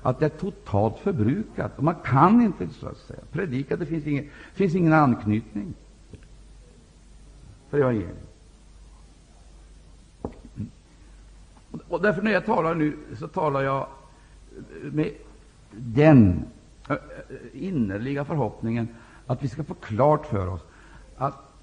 att 0.02 0.20
det 0.20 0.26
är 0.26 0.30
totalt 0.30 0.98
förbrukat. 0.98 1.78
Och 1.78 1.84
man 1.84 1.94
kan 2.04 2.42
inte 2.42 2.68
så 2.68 2.86
att 2.86 2.96
säga 2.96 3.20
predika. 3.32 3.76
Det 3.76 3.86
finns 3.86 4.06
ingen, 4.06 4.30
finns 4.54 4.74
ingen 4.74 4.92
anknytning 4.92 5.74
för 7.70 7.78
evangeliet. 7.78 8.30
Och 11.88 12.02
därför 12.02 12.22
när 12.22 12.30
jag 12.30 12.46
talar 12.46 12.74
nu, 12.74 12.96
så 13.18 13.28
talar 13.28 13.62
jag 13.62 13.86
med 14.82 15.10
den 15.70 16.44
eh, 16.88 16.94
eh, 16.94 16.98
innerliga 17.52 18.24
förhoppningen 18.24 18.88
att 19.26 19.42
vi 19.42 19.48
ska 19.48 19.64
få 19.64 19.74
klart 19.74 20.26
för 20.26 20.48
oss 20.48 20.62
att 21.16 21.53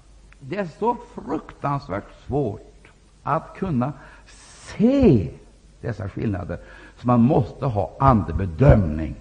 det 0.48 0.56
är 0.56 0.68
så 0.78 0.96
fruktansvärt 1.14 2.24
svårt 2.26 2.92
att 3.22 3.56
kunna 3.56 3.92
se 4.26 5.30
dessa 5.80 6.08
skillnader, 6.08 6.58
så 6.96 7.06
man 7.06 7.20
måste 7.20 7.66
ha 7.66 7.96
andebedömning 8.00 9.14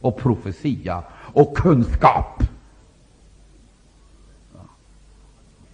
och 0.00 0.16
profetia 0.16 1.02
och 1.12 1.56
kunskap. 1.56 2.42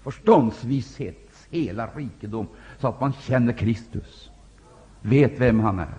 Förståndsvishets 0.03 1.47
hela 1.51 1.89
rikedom, 1.95 2.47
så 2.79 2.89
att 2.89 3.01
man 3.01 3.13
känner 3.13 3.53
Kristus, 3.53 4.31
vet 5.03 5.41
vem 5.41 5.61
han 5.61 5.79
är, 5.79 5.99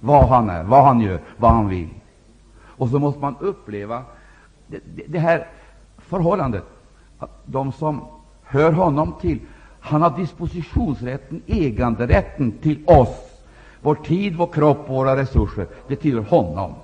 vad 0.00 0.28
han 0.28 0.50
är, 0.50 0.62
vad 0.62 0.84
han 0.84 1.00
gör, 1.00 1.20
vad 1.36 1.50
han 1.50 1.68
vill. 1.68 1.88
Och 2.62 2.88
så 2.88 2.98
måste 2.98 3.20
man 3.20 3.36
uppleva 3.40 4.02
det, 4.66 4.80
det, 4.94 5.04
det 5.08 5.18
här 5.18 5.48
förhållandet 5.98 6.64
de 7.46 7.72
som 7.72 8.00
hör 8.42 8.72
honom 8.72 9.14
till, 9.20 9.40
han 9.80 10.02
har 10.02 10.16
dispositionsrätten, 10.16 11.42
äganderätten 11.46 12.52
till 12.52 12.84
oss. 12.86 13.30
Vår 13.82 13.94
tid, 13.94 14.36
vår 14.36 14.46
kropp, 14.46 14.88
våra 14.88 15.16
resurser, 15.16 15.66
det 15.88 15.96
tillhör 15.96 16.22
honom. 16.22 16.74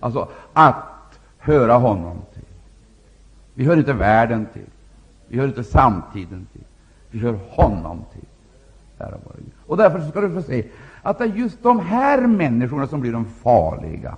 Alltså 0.00 0.28
att 0.52 1.18
höra 1.38 1.74
honom 1.74 2.16
till. 2.34 2.42
Vi 3.54 3.64
hör 3.64 3.76
inte 3.76 3.92
världen 3.92 4.46
till. 4.52 4.66
Vi 5.28 5.38
hör 5.38 5.46
inte 5.46 5.64
samtiden 5.64 6.46
till. 6.52 6.64
Vi 7.10 7.18
hör 7.18 7.38
honom 7.50 8.04
till. 8.12 8.26
Och 9.66 9.76
därför 9.76 10.00
ska 10.00 10.20
du 10.20 10.34
få 10.34 10.42
se 10.42 10.64
att 11.02 11.18
det 11.18 11.24
är 11.24 11.28
just 11.28 11.62
de 11.62 11.80
här 11.80 12.26
människorna 12.26 12.86
som 12.86 13.00
blir 13.00 13.12
de 13.12 13.24
farliga. 13.24 14.16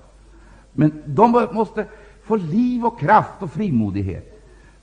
Men 0.72 1.02
de 1.06 1.48
måste 1.52 1.86
få 2.22 2.36
liv 2.36 2.86
och 2.86 3.00
kraft 3.00 3.42
och 3.42 3.52
frimodighet. 3.52 4.37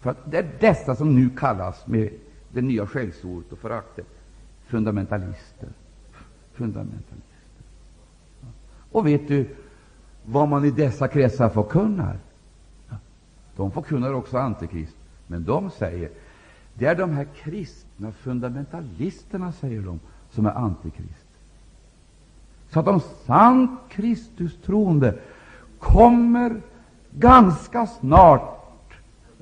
För 0.06 0.12
att 0.12 0.32
det 0.32 0.38
är 0.38 0.50
dessa 0.60 0.96
som 0.96 1.16
nu 1.16 1.30
kallas 1.30 1.88
med 1.88 2.10
det 2.52 2.62
nya 2.62 2.88
skällsordet 2.88 3.52
och 3.52 3.60
föraktet 3.60 4.08
fundamentalister. 4.68 5.70
Fundamentalister. 6.54 7.22
Och 8.92 9.08
vet 9.08 9.28
du 9.28 9.56
vad 10.26 10.48
man 10.48 10.66
i 10.66 10.72
dessa 10.72 11.08
kretsar 11.08 11.50
förkunnar? 11.50 12.18
De 13.56 13.72
förkunnar 13.72 14.14
också 14.14 14.38
Antikrist. 14.38 14.96
Men 15.28 15.44
de 15.44 15.72
säger 15.72 16.10
det 16.74 16.86
är 16.86 16.96
de 16.96 17.12
här 17.12 17.28
kristna 17.36 18.12
fundamentalisterna, 18.12 19.52
säger 19.52 19.82
de, 19.82 20.00
som 20.32 20.46
är 20.46 20.52
Antikrist. 20.52 21.28
Så 22.70 22.80
att 22.80 22.86
de 22.86 23.00
sant 23.26 23.80
Kristus 23.90 24.58
troende 24.66 25.20
kommer 25.80 26.62
ganska 27.12 27.88
snart 27.88 28.55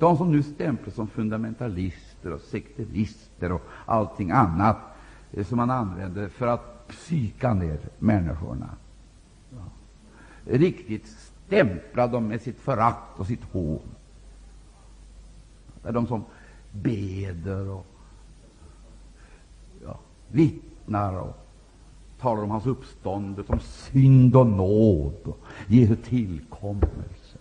de 0.04 0.16
som 0.16 0.32
nu 0.32 0.42
stämplas 0.42 0.94
som 0.94 1.06
fundamentalister 1.06 2.32
och 2.32 2.40
sekterister 2.40 3.52
och 3.52 3.62
allting 3.86 4.30
annat 4.30 4.76
eh, 5.32 5.44
som 5.46 5.56
man 5.56 5.70
använder 5.70 6.28
för 6.28 6.46
att 6.46 6.88
psyka 6.88 7.54
ner 7.54 7.78
människorna. 7.98 8.68
Riktigt 10.44 11.06
stämpla 11.06 12.06
dem 12.06 12.28
med 12.28 12.42
sitt 12.42 12.60
förakt 12.60 13.20
och 13.20 13.26
sitt 13.26 13.44
hån. 13.52 13.80
Det 15.82 15.88
är 15.88 15.92
de 15.92 16.06
som 16.06 16.24
beder 16.72 17.70
och 17.70 17.86
ja, 19.84 19.98
vittnar 20.28 21.20
och 21.20 21.36
talar 22.20 22.42
om 22.42 22.50
hans 22.50 22.66
uppståndelse, 22.66 23.52
om 23.52 23.60
synd 23.60 24.36
och 24.36 24.46
nåd 24.46 25.20
och 25.24 25.38
Jesu 25.66 25.96
tillkommelse. 25.96 27.38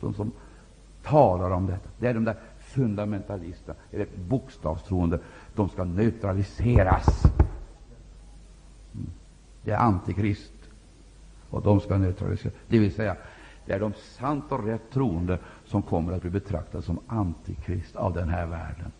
de 0.00 0.14
som 0.14 0.32
talar 1.10 1.50
om 1.50 1.66
detta. 1.66 1.88
Det 1.98 2.06
är 2.06 2.14
de 2.14 2.24
där 2.24 2.36
fundamentalisterna, 2.58 3.78
eller 3.92 4.06
bokstavstroende. 4.28 5.18
De 5.54 5.68
ska 5.68 5.84
neutraliseras. 5.84 7.24
Mm. 8.94 9.10
Det 9.62 9.70
är 9.70 9.78
antikrist, 9.78 10.52
och 11.50 11.62
de 11.62 11.80
ska 11.80 11.98
neutraliseras. 11.98 12.54
Det 12.68 12.78
vill 12.78 12.94
säga, 12.94 13.16
det 13.66 13.72
är 13.72 13.80
de 13.80 13.92
sant 13.94 14.44
och 14.48 14.64
rätt 14.64 14.90
troende 14.92 15.38
som 15.64 15.82
kommer 15.82 16.12
att 16.12 16.22
bli 16.22 16.30
betraktade 16.30 16.84
som 16.84 16.98
antikrist 17.06 17.96
av 17.96 18.14
den 18.14 18.28
här 18.28 18.46
världen. 18.46 18.92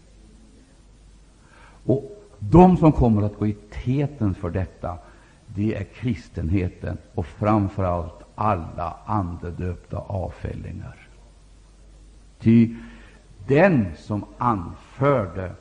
Och 1.85 2.25
de 2.38 2.77
som 2.77 2.92
kommer 2.92 3.23
att 3.23 3.38
gå 3.38 3.47
i 3.47 3.57
täten 3.85 4.35
för 4.35 4.51
detta, 4.51 4.99
det 5.47 5.75
är 5.75 5.85
kristenheten 5.85 6.99
och 7.14 7.27
framför 7.27 7.85
allt 7.85 8.23
alla 8.35 8.97
andedöpta 9.07 9.97
avfällingar. 9.99 11.08
Ty 12.38 12.77
den 13.46 13.96
som 13.96 14.24
anförde, 14.38 15.55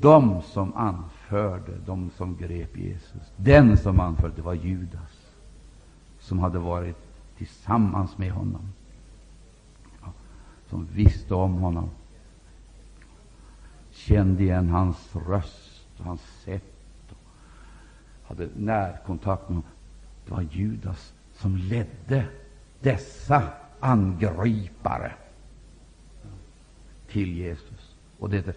de 0.00 0.42
som 0.42 0.76
anförde, 0.76 1.72
de 1.86 2.10
som 2.10 2.36
grep 2.36 2.76
Jesus, 2.76 3.32
den 3.36 3.76
som 3.76 4.00
anförde, 4.00 4.34
det 4.36 4.42
var 4.42 4.54
Judas, 4.54 5.34
som 6.18 6.38
hade 6.38 6.58
varit 6.58 6.96
tillsammans 7.38 8.18
med 8.18 8.32
honom, 8.32 8.72
ja, 10.02 10.12
som 10.68 10.88
visste 10.92 11.34
om 11.34 11.54
honom, 11.54 11.90
kände 13.90 14.42
igen 14.42 14.68
hans 14.68 15.16
röst 15.28 15.86
och 15.98 16.04
hans 16.04 16.22
sätt, 16.44 16.74
och 17.10 17.16
hade 18.28 18.48
närkontakt 18.56 19.48
med 19.48 19.56
honom. 19.56 19.70
Det 20.24 20.30
var 20.30 20.42
Judas 20.42 21.12
som 21.34 21.56
ledde 21.56 22.26
dessa 22.80 23.42
angripare 23.80 25.12
till 27.12 27.36
Jesus. 27.36 27.96
Och 28.18 28.30
det, 28.30 28.56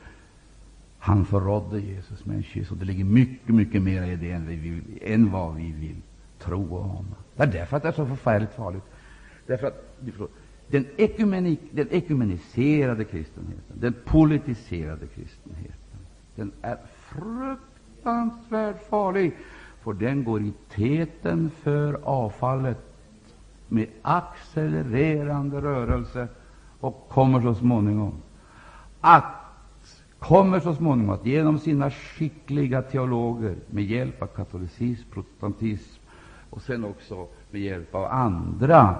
han 0.99 1.25
förrådde 1.25 1.79
Jesus 1.79 2.25
med 2.25 2.35
en 2.35 2.43
kyss. 2.43 2.71
Och 2.71 2.77
det 2.77 2.85
ligger 2.85 3.03
mycket, 3.03 3.55
mycket 3.55 3.81
mer 3.81 4.03
i 4.03 4.15
det 4.15 4.31
än, 4.31 4.47
vi 4.47 4.55
vill, 4.55 4.99
än 5.01 5.31
vad 5.31 5.55
vi 5.55 5.71
vill 5.71 6.01
tro 6.39 6.77
om. 6.77 7.05
Det 7.35 7.43
är 7.43 7.47
därför 7.47 7.77
att 7.77 7.83
det 7.83 7.89
är 7.89 7.93
så 7.93 8.05
förfärligt 8.05 8.53
farligt. 8.53 8.83
Därför 9.47 9.67
att 9.67 9.95
den, 10.67 10.85
ekumenik, 10.97 11.59
den 11.71 11.87
ekumeniserade 11.91 13.03
kristenheten, 13.03 13.79
den 13.79 13.93
politiserade 14.05 15.07
kristenheten, 15.07 15.99
den 16.35 16.51
är 16.61 16.77
fruktansvärt 17.07 18.89
farlig. 18.89 19.33
För 19.81 19.93
den 19.93 20.23
går 20.23 20.41
i 20.41 20.53
täten 20.69 21.51
för 21.61 21.99
avfallet 22.03 22.77
med 23.67 23.87
accelererande 24.01 25.61
rörelse 25.61 26.27
och 26.79 27.07
kommer 27.09 27.41
så 27.41 27.55
småningom 27.55 28.13
att 29.05 29.25
kommer 30.19 30.59
så 30.59 30.75
småningom 30.75 31.09
att 31.15 31.25
genom 31.25 31.59
sina 31.59 31.91
skickliga 31.91 32.81
teologer 32.81 33.55
med 33.69 33.83
hjälp 33.83 34.21
av 34.21 34.27
katolicism, 34.27 35.09
protestantism 35.11 36.01
och 36.49 36.61
sen 36.61 36.85
också 36.85 37.27
med 37.51 37.61
hjälp 37.61 37.95
av 37.95 38.05
andra 38.05 38.95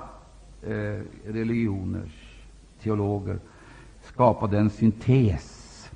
eh, 0.62 1.02
religioners 1.26 2.44
teologer 2.82 3.40
skapa 4.02 4.48
den 4.48 4.70
syntes, 4.70 5.90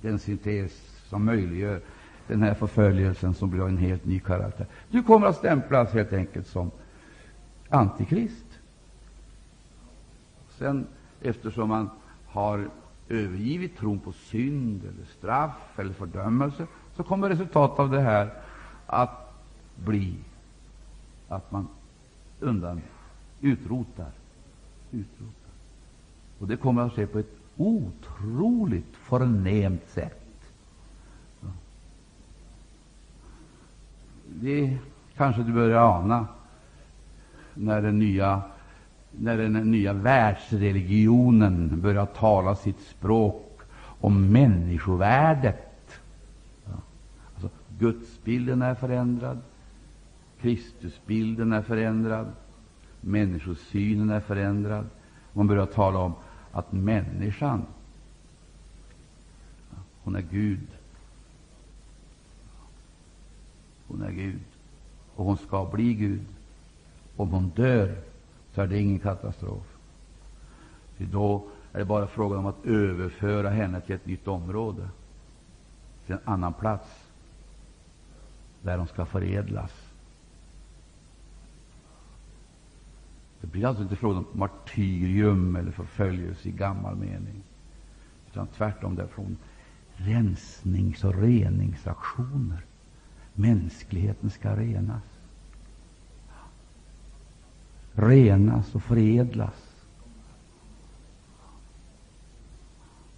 den 0.00 0.18
syntes 0.18 0.72
som 1.08 1.24
möjliggör 1.24 1.80
den 2.26 2.42
här 2.42 2.54
förföljelsen 2.54 3.34
som 3.34 3.50
blir 3.50 3.62
en 3.62 3.78
helt 3.78 4.04
ny 4.04 4.20
karaktär. 4.20 4.66
Du 4.90 5.02
kommer 5.02 5.26
att 5.26 5.36
stämplas 5.36 5.92
helt 5.92 6.12
enkelt 6.12 6.46
som 6.46 6.70
antikrist. 7.68 8.58
Sen, 10.58 10.86
eftersom 11.22 11.68
man 11.68 11.90
har 12.26 12.68
övergivit 13.08 13.78
tron 13.78 13.98
på 13.98 14.12
synd, 14.12 14.80
eller 14.84 15.06
straff 15.18 15.78
eller 15.78 15.92
fördömelse, 15.92 16.66
så 16.96 17.02
kommer 17.02 17.28
resultatet 17.28 17.78
av 17.78 17.90
det 17.90 18.00
här 18.00 18.30
att 18.86 19.34
bli 19.76 20.14
att 21.28 21.52
man 21.52 21.68
undan 22.40 22.82
utrotar. 23.40 24.10
utrotar. 24.90 25.52
Och 26.38 26.48
det 26.48 26.56
kommer 26.56 26.82
att 26.82 26.92
ske 26.92 27.06
på 27.06 27.18
ett 27.18 27.36
otroligt 27.56 28.96
förnämt 28.96 29.88
sätt. 29.88 30.18
Det 34.26 34.78
kanske 35.16 35.42
du 35.42 35.52
börjar 35.52 35.98
ana 35.98 36.26
när 37.54 37.82
den 37.82 37.98
nya, 37.98 38.42
när 39.18 39.38
den 39.38 39.52
nya 39.52 39.92
världsreligionen 39.92 41.80
börjar 41.80 42.06
tala 42.06 42.54
sitt 42.54 42.80
språk 42.80 43.60
om 44.00 44.32
människovärdet. 44.32 46.00
Alltså, 47.34 47.50
Gudsbilden 47.78 48.62
är 48.62 48.74
förändrad, 48.74 49.38
Kristusbilden 50.40 51.52
är 51.52 51.62
förändrad, 51.62 52.32
människosynen 53.00 54.10
är 54.10 54.20
förändrad. 54.20 54.86
Man 55.32 55.46
börjar 55.46 55.66
tala 55.66 55.98
om 55.98 56.12
att 56.52 56.72
människan, 56.72 57.62
hon 60.02 60.16
är 60.16 60.24
Gud. 60.30 60.66
Hon 63.86 64.02
är 64.02 64.10
Gud, 64.10 64.40
och 65.16 65.24
hon 65.24 65.36
ska 65.36 65.64
bli 65.64 65.94
Gud. 65.94 66.24
Om 67.16 67.30
hon 67.30 67.48
dör, 67.48 67.96
så 68.54 68.62
är 68.62 68.66
det 68.66 68.78
ingen 68.78 68.98
katastrof. 68.98 69.76
För 70.96 71.04
då 71.04 71.46
är 71.72 71.78
det 71.78 71.84
bara 71.84 72.06
frågan 72.06 72.38
om 72.38 72.46
att 72.46 72.66
överföra 72.66 73.50
henne 73.50 73.80
till 73.80 73.94
ett 73.94 74.06
nytt 74.06 74.28
område, 74.28 74.88
till 76.06 76.14
en 76.14 76.20
annan 76.24 76.52
plats, 76.52 76.88
där 78.62 78.78
hon 78.78 78.86
ska 78.86 79.06
förädlas. 79.06 79.72
Det 83.40 83.46
blir 83.46 83.66
alltså 83.66 83.82
inte 83.82 83.96
fråga 83.96 84.18
om 84.18 84.26
martyrium 84.32 85.56
eller 85.56 85.70
förföljelse 85.70 86.48
i 86.48 86.52
gammal 86.52 86.96
mening, 86.96 87.42
utan 88.30 88.46
tvärtom 88.46 88.94
det 88.94 89.02
är 89.02 89.08
rensnings 89.96 91.04
och 91.04 91.14
reningsaktioner. 91.14 92.64
Mänskligheten 93.34 94.30
ska 94.30 94.56
renas 94.56 95.02
renas 97.94 98.74
och 98.74 98.82
förädlas. 98.82 99.74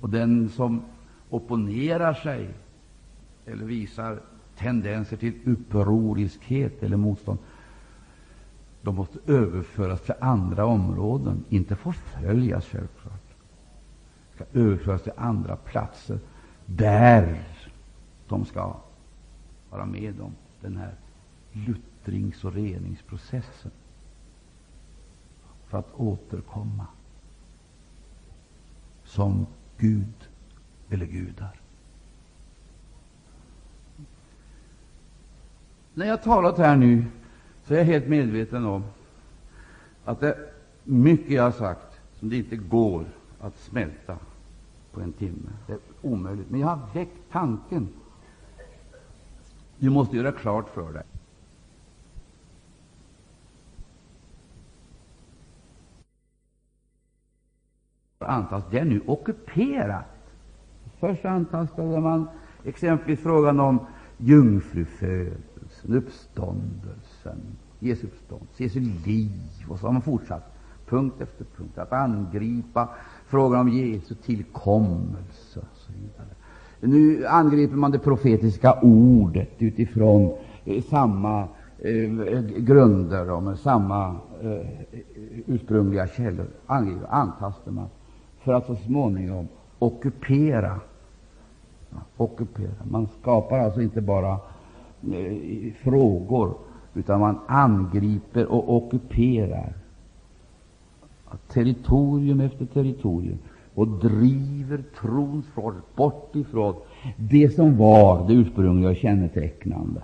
Och 0.00 0.10
den 0.10 0.48
som 0.48 0.82
opponerar 1.30 2.14
sig 2.14 2.50
eller 3.46 3.64
visar 3.64 4.20
tendenser 4.56 5.16
till 5.16 5.34
upproriskhet 5.44 6.82
eller 6.82 6.96
motstånd, 6.96 7.38
de 8.82 8.94
måste 8.94 9.18
överföras 9.26 10.00
till 10.00 10.14
andra 10.20 10.66
områden, 10.66 11.44
inte 11.48 11.76
förföljas 11.76 12.66
självklart. 12.66 13.22
De 14.30 14.34
ska 14.34 14.58
överföras 14.60 15.02
till 15.02 15.12
andra 15.16 15.56
platser 15.56 16.18
där 16.66 17.44
de 18.28 18.44
ska 18.44 18.76
vara 19.70 19.86
med 19.86 20.20
om 20.20 20.34
den 20.60 20.76
här 20.76 20.94
luttrings 21.52 22.44
och 22.44 22.52
reningsprocessen 22.52 23.70
för 25.74 25.78
att 25.78 25.94
återkomma 26.00 26.86
som 29.04 29.46
Gud 29.78 30.28
eller 30.90 31.06
gudar. 31.06 31.60
När 35.94 36.06
jag 36.06 36.22
talat 36.22 36.58
här 36.58 36.76
nu 36.76 37.04
så 37.64 37.74
är 37.74 37.78
jag 37.78 37.84
helt 37.84 38.08
medveten 38.08 38.64
om 38.64 38.84
att 40.04 40.20
det 40.20 40.28
är 40.28 40.46
mycket 40.84 41.30
jag 41.30 41.42
har 41.42 41.50
sagt 41.50 42.00
som 42.18 42.28
det 42.28 42.36
inte 42.36 42.56
går 42.56 43.06
att 43.40 43.58
smälta 43.58 44.18
på 44.92 45.00
en 45.00 45.12
timme. 45.12 45.50
Det 45.66 45.72
är 45.72 45.78
omöjligt. 46.02 46.50
Men 46.50 46.60
jag 46.60 46.68
har 46.68 46.88
väckt 46.94 47.18
tanken. 47.32 47.88
Du 49.78 49.90
måste 49.90 50.16
göra 50.16 50.32
klart 50.32 50.68
för 50.68 50.92
dig 50.92 51.04
antas, 58.24 58.64
det 58.70 58.78
är 58.78 58.84
nu 58.84 59.00
ockuperat. 59.06 60.04
Först 61.00 61.24
antastade 61.24 62.00
man 62.00 62.28
exempelvis 62.64 63.20
frågan 63.20 63.60
om 63.60 63.78
jungfrufödelsen, 64.18 65.94
uppståndelsen, 65.94 67.38
Jesu 67.78 68.06
uppståndelse, 68.06 68.62
Jesu 68.62 68.80
liv, 68.80 69.30
och 69.68 69.78
så 69.78 69.86
har 69.86 69.92
man 69.92 70.02
fortsatt 70.02 70.54
punkt 70.86 71.20
efter 71.20 71.44
punkt 71.56 71.78
att 71.78 71.92
angripa 71.92 72.88
frågan 73.26 73.60
om 73.60 73.68
Jesu 73.68 74.14
tillkommelse 74.14 75.60
och 75.60 75.76
så 75.76 75.92
vidare. 75.92 76.34
Nu 76.80 77.26
angriper 77.26 77.76
man 77.76 77.90
det 77.90 77.98
profetiska 77.98 78.78
ordet 78.82 79.50
utifrån 79.58 80.34
eh, 80.64 80.82
samma 80.82 81.48
eh, 81.78 82.40
grunder 82.58 83.30
och 83.30 83.42
med 83.42 83.58
samma 83.58 84.16
eh, 84.42 84.66
ursprungliga 85.46 86.06
källor 86.06 86.46
angriper, 86.66 87.06
antastar 87.10 87.72
man 87.72 87.88
för 88.44 88.52
att 88.52 88.66
så 88.66 88.76
småningom 88.76 89.48
ockupera. 89.78 90.80
ockupera. 92.16 92.84
Man 92.90 93.08
skapar 93.20 93.58
alltså 93.58 93.82
inte 93.82 94.00
bara 94.00 94.32
eh, 95.12 95.72
frågor, 95.82 96.54
utan 96.94 97.20
man 97.20 97.38
angriper 97.46 98.46
och 98.46 98.76
ockuperar 98.76 99.72
territorium 101.48 102.40
efter 102.40 102.66
territorium 102.66 103.38
och 103.74 103.88
driver 103.88 104.82
trons 105.00 105.46
folk 105.46 105.96
bort 105.96 106.36
ifrån 106.36 106.74
det 107.16 107.54
som 107.54 107.76
var 107.76 108.28
det 108.28 108.34
ursprungliga 108.34 108.90
och 108.90 108.96
kännetecknande. 108.96 110.02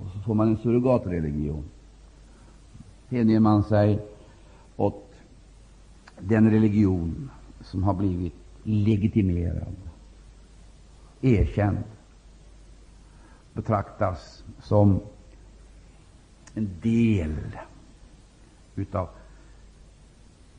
Och 0.00 0.10
så 0.12 0.18
får 0.18 0.34
man 0.34 0.48
en 0.48 0.56
surrogatreligion. 0.56 1.64
Hänger 3.08 3.40
man 3.40 3.62
sig 3.62 3.98
åt 4.76 5.09
den 6.22 6.50
religion 6.50 7.30
som 7.60 7.82
har 7.82 7.94
blivit 7.94 8.34
legitimerad, 8.62 9.76
erkänd, 11.20 11.78
betraktas 13.52 14.44
som 14.62 15.00
en 16.54 16.70
del 16.82 17.36
utav 18.76 19.08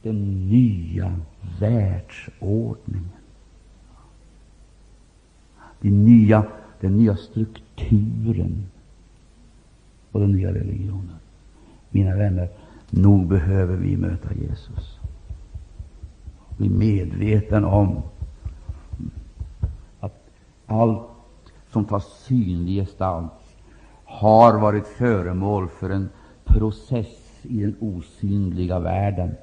den 0.02 0.48
nya 0.50 1.20
världsordningen. 1.60 3.10
Den 5.82 6.06
nya, 6.06 6.46
den 6.80 6.98
nya 6.98 7.16
strukturen 7.16 8.66
och 10.12 10.20
den 10.20 10.32
nya 10.32 10.54
religionen. 10.54 11.16
Mina 11.90 12.16
vänner, 12.16 12.50
nog 12.90 13.28
behöver 13.28 13.76
vi 13.76 13.98
möta 13.98 14.34
Jesus. 14.34 15.01
Bli 16.62 16.70
medveten 16.70 17.66
om 17.66 18.02
att 20.00 20.30
allt 20.66 21.02
som 21.72 21.86
tar 21.86 22.00
synlig 22.00 22.76
gestalt 22.76 23.32
har 24.06 24.60
varit 24.60 24.88
föremål 24.88 25.68
för 25.70 25.90
en 25.90 26.10
process 26.46 27.40
i 27.42 27.62
den 27.62 27.76
osynliga 27.80 28.80
världen. 28.80 29.36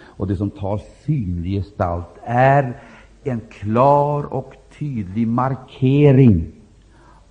Och 0.00 0.26
det 0.26 0.36
som 0.36 0.50
tar 0.50 0.80
synlig 1.06 1.52
gestalt 1.52 2.18
är 2.24 2.82
en 3.24 3.40
klar 3.40 4.34
och 4.34 4.54
tydlig 4.78 5.28
markering 5.28 6.52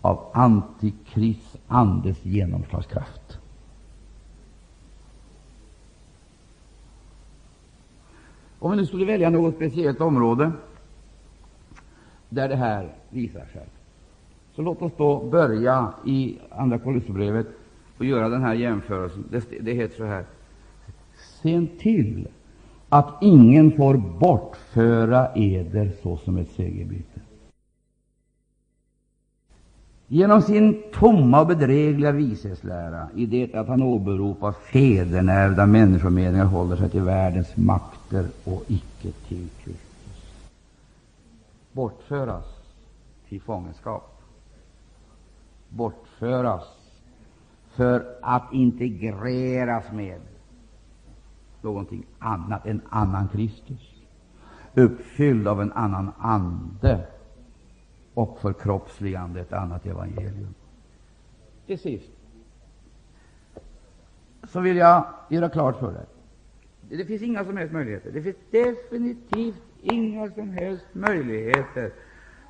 av 0.01 0.31
Antikrists 0.33 1.57
andes 1.67 2.25
genomslagskraft. 2.25 3.36
Om 8.67 8.71
vi 8.71 8.77
nu 8.77 8.85
skulle 8.85 9.05
välja 9.05 9.29
något 9.29 9.55
speciellt 9.55 10.01
område 10.01 10.51
där 12.29 12.49
det 12.49 12.55
här 12.55 12.95
visar 13.09 13.45
sig, 13.53 13.65
så 14.55 14.61
låt 14.61 14.81
oss 14.81 14.91
då 14.97 15.29
börja 15.29 15.93
i 16.05 16.37
Andra 16.49 16.79
kolosserbrevet 16.79 17.47
och 17.97 18.05
göra 18.05 18.29
den 18.29 18.41
här 18.41 18.53
jämförelsen. 18.53 19.23
Det, 19.31 19.43
det 19.61 19.73
heter 19.73 19.97
så 19.97 20.05
här. 20.05 20.25
Se 21.41 21.67
till 21.79 22.27
att 22.89 23.17
ingen 23.21 23.71
får 23.71 23.97
bortföra 24.19 25.27
eder 25.35 25.91
såsom 26.03 26.37
ett 26.37 26.51
segerbyte. 26.51 27.21
Genom 30.07 30.41
sin 30.41 30.83
tomma 30.93 31.41
och 31.41 31.47
bedrägliga 31.47 32.11
vishetslära, 32.11 33.07
i 33.15 33.25
det 33.25 33.55
att 33.55 33.67
han 33.67 33.83
åberopar 33.83 34.51
federnärvda 34.51 35.65
människomeningar, 35.65 36.45
håller 36.45 36.75
sig 36.75 36.89
till 36.89 37.01
världens 37.01 37.57
makt 37.57 37.96
makter 38.11 38.29
och 38.43 38.63
icke 38.67 39.11
till 39.27 39.49
Kristus. 39.49 40.33
Bortföras 41.71 42.45
till 43.29 43.41
fångenskap. 43.41 44.21
Bortföras 45.69 46.63
för 47.75 48.17
att 48.21 48.53
integreras 48.53 49.91
med 49.91 50.21
någonting 51.61 52.05
annat, 52.19 52.65
en 52.65 52.81
annan 52.89 53.27
Kristus, 53.27 53.93
uppfylld 54.73 55.47
av 55.47 55.61
en 55.61 55.71
annan 55.71 56.11
ande 56.17 57.07
och 58.13 58.39
förkroppsligande 58.39 59.41
ett 59.41 59.53
annat 59.53 59.85
evangelium. 59.85 60.53
Till 61.65 61.79
sist 61.79 62.11
så 64.43 64.59
vill 64.59 64.77
jag 64.77 65.05
göra 65.29 65.49
klart 65.49 65.79
för 65.79 65.93
dig 65.93 66.05
det 66.89 67.05
finns 67.05 67.21
inga 67.21 67.45
som 67.45 67.57
helst 67.57 67.73
möjligheter. 67.73 68.11
Det 68.11 68.21
finns 68.21 68.35
definitivt 68.51 69.61
inga 69.81 70.31
som 70.31 70.49
helst 70.49 70.85
möjligheter 70.93 71.91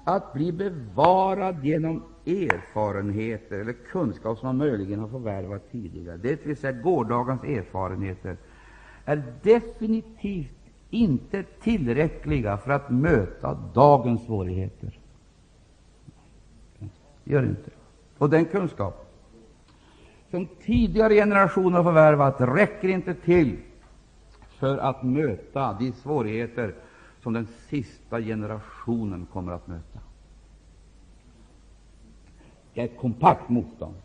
att 0.04 0.34
bli 0.34 0.52
bevarad 0.52 1.66
genom 1.66 2.04
erfarenheter 2.26 3.60
eller 3.60 3.74
kunskap 3.74 4.38
som 4.40 4.48
man 4.48 4.58
möjligen 4.58 5.00
har 5.00 5.08
förvärvat 5.08 5.72
tidigare. 5.72 6.18
Det 6.18 6.46
vill 6.46 6.58
säga 6.58 6.72
gårdagens 6.72 7.44
erfarenheter 7.44 8.38
är 9.06 9.24
definitivt 9.44 10.52
inte 10.90 11.44
tillräckliga 11.44 12.58
för 12.58 12.72
att 12.72 12.90
möta 12.90 13.54
dagens 13.74 14.26
svårigheter. 14.26 15.00
Gör 17.24 17.44
inte. 17.44 17.72
Och 18.18 18.30
den 18.30 18.46
kunskap 18.46 19.14
som 20.32 20.48
tidigare 20.66 21.14
generationer 21.14 21.78
har 21.78 21.84
förvärvat 21.84 22.36
räcker 22.42 22.88
inte 22.88 23.14
till 23.14 23.58
för 24.58 24.78
att 24.78 25.04
möta 25.04 25.74
de 25.74 25.92
svårigheter 25.92 26.76
som 27.24 27.34
den 27.34 27.48
sista 27.70 28.22
generationen 28.22 29.26
kommer 29.34 29.52
att 29.52 29.68
möta. 29.68 30.00
Det 32.74 32.82
är 32.82 32.86
ett 32.86 33.00
kompakt 33.00 33.50
motstånd. 33.50 33.96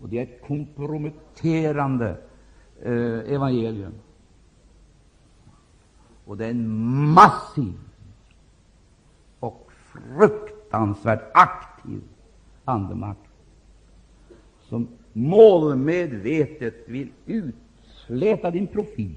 Och 0.00 0.08
det 0.08 0.18
är 0.18 0.22
ett 0.22 0.42
komprometterande 0.46 2.16
eh, 2.82 3.32
evangelium. 3.34 3.94
Och 6.24 6.36
det 6.36 6.46
är 6.46 6.50
en 6.50 6.68
massiv 7.12 7.78
och 9.40 9.70
fruktansvärt 9.72 11.30
aktiv 11.34 12.02
andemakt 12.64 13.30
som 14.60 14.88
målmedvetet 15.12 16.74
vill 16.88 17.08
utsläta 17.26 18.50
din 18.50 18.66
profil, 18.66 19.16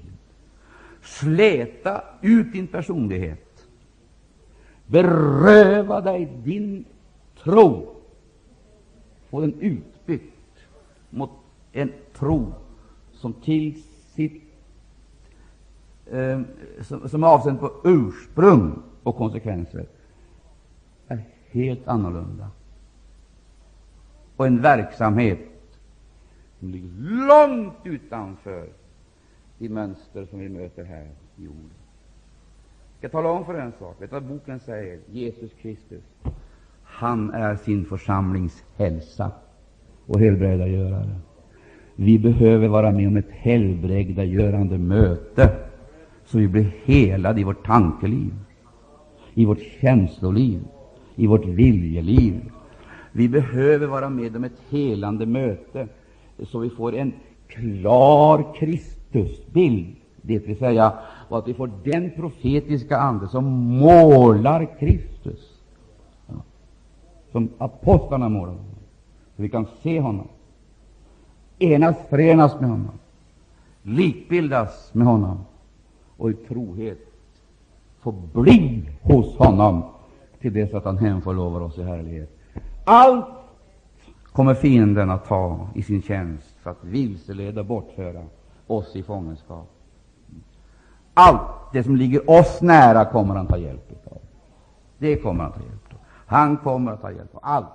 släta 1.02 2.04
ut 2.22 2.52
din 2.52 2.66
personlighet, 2.66 3.66
beröva 4.86 6.00
dig 6.00 6.28
din 6.44 6.84
tro, 7.42 7.94
få 9.30 9.40
den 9.40 9.54
utbytt 9.60 10.32
mot 11.10 11.30
en 11.72 11.92
tro 12.12 12.52
som 13.12 13.32
till 13.32 13.82
sitt 14.14 14.42
eh, 16.06 16.40
som, 16.82 17.08
som 17.08 17.24
är 17.24 17.28
avsänd 17.28 17.60
på 17.60 17.72
ursprung 17.84 18.82
och 19.02 19.16
konsekvenser 19.16 19.86
är 21.08 21.24
helt 21.50 21.88
annorlunda. 21.88 22.50
Och 24.36 24.46
en 24.46 24.62
verksamhet 24.62 25.38
som 26.64 26.70
ligger 26.70 26.88
långt 27.26 27.74
utanför 27.84 28.68
de 29.58 29.68
mönster 29.68 30.24
som 30.24 30.38
vi 30.38 30.48
möter 30.48 30.84
här 30.84 31.08
i 31.36 31.44
jorden. 31.44 31.70
Jag 33.00 33.10
ska 33.10 33.18
tala 33.18 33.30
om 33.30 33.44
för 33.44 33.54
en 33.54 33.72
sak. 33.72 33.96
Vet 34.02 34.10
du 34.10 34.14
vad 34.14 34.22
boken 34.22 34.60
säger? 34.60 34.98
Jesus 35.10 35.50
Kristus, 35.62 36.02
han 36.82 37.30
är 37.30 37.56
sin 37.56 37.84
församlings 37.84 38.64
hälsa 38.76 39.32
och 40.06 40.20
helbrägdagörare. 40.20 41.16
Vi 41.96 42.18
behöver 42.18 42.68
vara 42.68 42.92
med 42.92 43.08
om 43.08 43.16
ett 43.16 43.30
helbrägdagörande 43.30 44.78
möte, 44.78 45.56
så 46.24 46.38
vi 46.38 46.48
blir 46.48 46.72
helade 46.84 47.40
i 47.40 47.44
vårt 47.44 47.66
tankeliv, 47.66 48.34
i 49.34 49.44
vårt 49.44 49.62
känsloliv, 49.80 50.60
i 51.14 51.26
vårt 51.26 51.44
viljeliv. 51.44 52.50
Vi 53.12 53.28
behöver 53.28 53.86
vara 53.86 54.08
med 54.08 54.36
om 54.36 54.44
ett 54.44 54.60
helande 54.70 55.26
möte, 55.26 55.88
så 56.42 56.58
vi 56.58 56.70
får 56.70 56.94
en 56.94 57.12
klar 57.46 58.54
Kristusbild, 58.54 59.96
det 60.22 60.38
vill 60.38 60.58
säga 60.58 60.92
att 61.28 61.48
vi 61.48 61.54
får 61.54 61.70
den 61.84 62.10
profetiska 62.10 62.98
ande 62.98 63.28
som 63.28 63.44
målar 63.78 64.78
Kristus, 64.78 65.60
som 67.32 67.48
apostlarna 67.58 68.28
målar, 68.28 68.54
så 69.36 69.42
vi 69.42 69.48
kan 69.48 69.66
se 69.82 70.00
honom, 70.00 70.28
enas, 71.58 71.96
förenas 72.10 72.60
med 72.60 72.70
honom, 72.70 72.98
likbildas 73.82 74.94
med 74.94 75.06
honom. 75.06 75.38
Och 76.16 76.30
i 76.30 76.34
trohet 76.34 76.98
få 78.00 78.12
bli 78.12 78.82
hos 79.02 79.36
honom 79.36 79.82
till 80.40 80.52
dess 80.52 80.74
att 80.74 80.84
han 80.84 80.98
hemförlovar 80.98 81.60
oss 81.60 81.78
i 81.78 81.82
härlighet. 81.82 82.38
Allt 82.84 83.26
kommer 84.34 84.54
fienden 84.54 85.10
att 85.10 85.24
ta 85.24 85.68
i 85.74 85.82
sin 85.82 86.02
tjänst 86.02 86.56
för 86.62 86.70
att 86.70 86.84
vilseleda 86.84 87.60
och 87.60 87.66
bortföra 87.66 88.24
oss 88.66 88.96
i 88.96 89.02
fångenskap. 89.02 89.70
Allt 91.14 91.72
det 91.72 91.84
som 91.84 91.96
ligger 91.96 92.30
oss 92.30 92.62
nära 92.62 93.04
kommer 93.04 93.34
han 93.34 93.46
ta 93.46 93.58
hjälp 93.58 94.06
av. 94.06 94.18
Det 94.98 95.16
kommer 95.16 95.42
han 95.44 95.52
ta 95.52 95.60
hjälp 95.60 95.92
av. 95.92 95.98
Han 96.26 96.56
kommer 96.56 96.92
att 96.92 97.00
ta 97.00 97.12
hjälp 97.12 97.34
av 97.34 97.40
allt. 97.42 97.66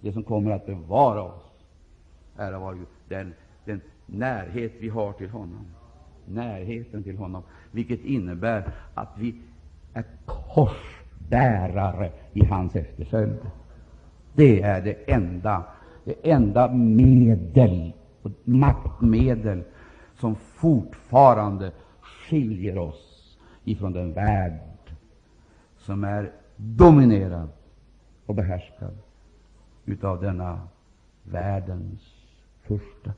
Det 0.00 0.12
som 0.12 0.22
kommer 0.22 0.50
att 0.50 0.66
bevara 0.66 1.22
oss, 1.22 1.42
ära 2.36 2.58
var 2.58 2.74
ju 2.74 2.86
den, 3.08 3.34
den 3.64 3.80
närhet 4.06 4.72
vi 4.80 4.88
har 4.88 5.12
till 5.12 5.30
honom. 5.30 5.66
Närheten 6.24 7.02
till 7.02 7.18
honom, 7.18 7.42
vilket 7.70 8.00
innebär 8.00 8.72
att 8.94 9.10
vi 9.16 9.40
är 9.92 10.04
korsbärare 10.24 12.12
i 12.32 12.44
hans 12.44 12.76
efterföljd. 12.76 13.38
Det 14.36 14.62
är 14.62 14.82
det 14.82 15.12
enda, 15.12 15.64
det 16.04 16.30
enda 16.30 16.72
medel, 16.72 17.92
maktmedel, 18.44 19.62
som 20.14 20.34
fortfarande 20.34 21.72
skiljer 22.00 22.78
oss 22.78 23.38
ifrån 23.64 23.92
den 23.92 24.12
värld 24.12 24.60
som 25.76 26.04
är 26.04 26.32
dominerad 26.56 27.48
och 28.26 28.34
behärskad 28.34 28.98
utav 29.84 30.20
denna 30.20 30.68
världens 31.22 32.00
första. 32.62 33.12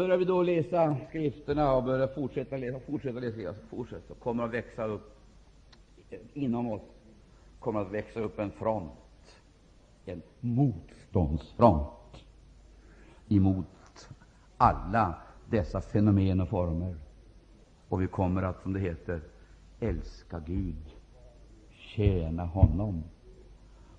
Börjar 0.00 0.16
vi 0.16 0.24
då 0.24 0.42
läsa 0.42 0.96
skrifterna 1.08 1.72
och 1.72 1.84
börjar 1.84 2.06
fortsätta 2.06 2.56
läsa, 2.56 2.80
fortsätta 2.80 3.20
läsa, 3.20 3.54
fortsätta, 3.70 4.14
kommer 4.14 4.44
att 4.44 4.50
växa 4.50 4.84
upp 4.84 5.16
inom 6.34 6.72
oss 6.72 6.82
kommer 7.58 7.80
att 7.80 7.90
växa 7.90 8.20
upp 8.20 8.38
en 8.38 8.50
front, 8.50 8.92
en 10.04 10.22
motståndsfront 10.40 12.24
emot 13.28 14.08
alla 14.56 15.14
dessa 15.50 15.80
fenomen 15.80 16.40
och 16.40 16.48
former. 16.48 16.96
Och 17.88 18.02
vi 18.02 18.06
kommer 18.06 18.42
att, 18.42 18.62
som 18.62 18.72
det 18.72 18.80
heter, 18.80 19.20
älska 19.80 20.38
Gud, 20.38 20.94
tjäna 21.70 22.44
honom 22.44 23.04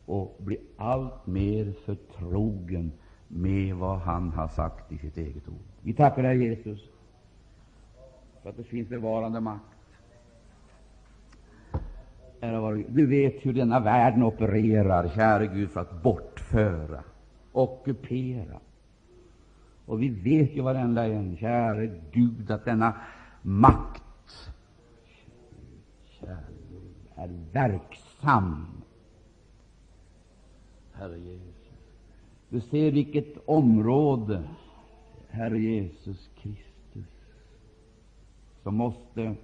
och 0.06 0.36
bli 0.40 0.60
allt 0.78 1.28
mer 1.28 1.74
förtrogen 1.86 2.92
med 3.28 3.76
vad 3.76 4.00
han 4.00 4.30
har 4.30 4.48
sagt 4.48 4.92
i 4.92 4.98
sitt 4.98 5.18
eget 5.18 5.48
ord. 5.48 5.71
Vi 5.84 5.94
tackar 5.94 6.24
dig, 6.24 6.44
Jesus, 6.44 6.80
för 8.42 8.50
att 8.50 8.58
det 8.58 8.64
finns 8.64 8.90
bevarande 8.90 9.40
makt. 9.40 9.66
Du 12.88 13.06
vet 13.06 13.46
hur 13.46 13.54
denna 13.54 13.80
världen 13.80 14.24
opererar, 14.24 15.10
käre 15.10 15.48
Gud, 15.48 15.72
för 15.72 15.82
att 15.82 16.04
bortföra, 16.04 17.04
ockupera. 17.52 18.60
Och 19.86 20.02
vi 20.02 20.10
vet 20.10 20.56
ju 20.56 20.62
varenda 20.62 21.06
en, 21.06 21.38
käre 21.38 22.00
Gud, 22.12 22.52
att 22.52 22.66
denna 22.66 22.94
makt 23.42 24.04
käre 26.06 26.46
Gud, 26.70 26.92
är 27.16 27.30
verksam. 27.52 28.68
Herre 30.94 31.20
Jesus. 31.20 31.56
Du 32.50 32.62
ser 32.62 32.92
vilket 32.92 33.38
område, 33.46 34.44
Herre 35.32 35.60
Jesus 35.60 36.30
Kristus, 36.36 37.08
som 38.64 38.76
måste 38.76 39.36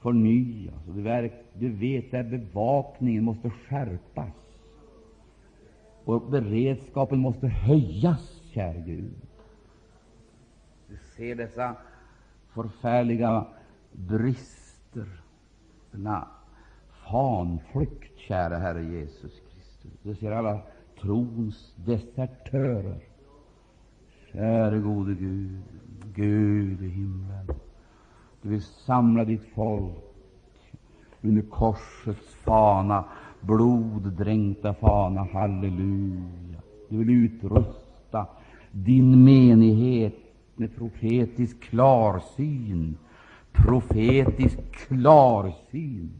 förnyas. 0.00 0.88
Och 0.88 0.94
du, 0.94 1.30
du 1.54 1.68
vet 1.68 2.14
att 2.14 2.30
bevakningen 2.30 3.24
måste 3.24 3.50
skärpas 3.50 4.42
och 6.04 6.30
beredskapen 6.30 7.18
måste 7.18 7.46
höjas, 7.46 8.40
käre 8.54 8.80
Gud. 8.80 9.14
Du 10.88 10.98
ser 11.16 11.34
dessa 11.34 11.76
förfärliga 12.54 13.46
brister, 13.92 15.06
denna 15.90 16.28
fanflykt, 17.10 18.18
kära 18.18 18.58
Herre 18.58 18.82
Jesus 18.82 19.40
Kristus. 19.52 20.00
Du 20.02 20.14
ser 20.14 20.32
alla 20.32 20.60
trons 21.00 21.74
desertörer. 21.76 23.11
Käre 24.32 24.78
gode 24.78 25.14
Gud, 25.14 25.62
Gud 26.14 26.82
i 26.82 26.88
himlen. 26.88 27.46
Du 28.42 28.48
vill 28.48 28.62
samla 28.62 29.24
ditt 29.24 29.44
folk 29.54 29.92
under 31.20 31.42
korsets 31.42 32.34
fana, 32.44 33.04
bloddränkta 33.40 34.74
fana. 34.74 35.26
Halleluja. 35.32 36.62
Du 36.88 36.96
vill 36.96 37.10
utrusta 37.10 38.26
din 38.70 39.24
menighet 39.24 40.16
med 40.56 40.76
profetisk 40.76 41.60
klarsyn. 41.60 42.96
Profetisk 43.52 44.58
klarsyn. 44.72 46.12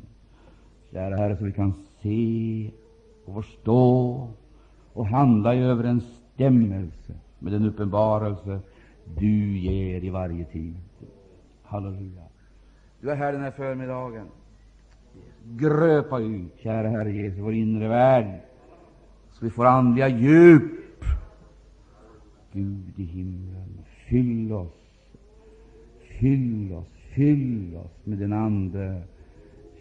Kära 0.90 1.16
Herre, 1.16 1.36
så 1.36 1.44
vi 1.44 1.52
kan 1.52 1.74
se 2.02 2.70
och 3.24 3.34
förstå 3.34 4.28
och 4.92 5.06
handla 5.06 5.54
i 5.54 5.58
överensstämmelse 5.58 7.14
med 7.42 7.52
den 7.52 7.64
uppenbarelse 7.64 8.60
du 9.18 9.58
ger 9.58 10.04
i 10.04 10.10
varje 10.10 10.44
tid. 10.44 10.74
Halleluja. 11.62 12.22
Du 13.00 13.10
är 13.10 13.16
här 13.16 13.32
den 13.32 13.42
här 13.42 13.50
förmiddagen. 13.50 14.26
Gröpa 15.44 16.18
ut, 16.20 16.52
kära 16.62 16.88
Herre 16.88 17.12
Jesus, 17.12 17.38
vår 17.38 17.54
inre 17.54 17.88
värld, 17.88 18.40
så 19.32 19.44
vi 19.44 19.50
får 19.50 19.66
andliga 19.66 20.08
djup. 20.08 20.72
Gud 22.52 22.92
i 22.96 23.04
himlen, 23.04 23.78
fyll 24.08 24.52
oss, 24.52 24.72
fyll 26.18 26.72
oss, 26.72 26.88
fyll 27.14 27.76
oss 27.76 28.06
med 28.06 28.18
din 28.18 28.32
Ande, 28.32 29.02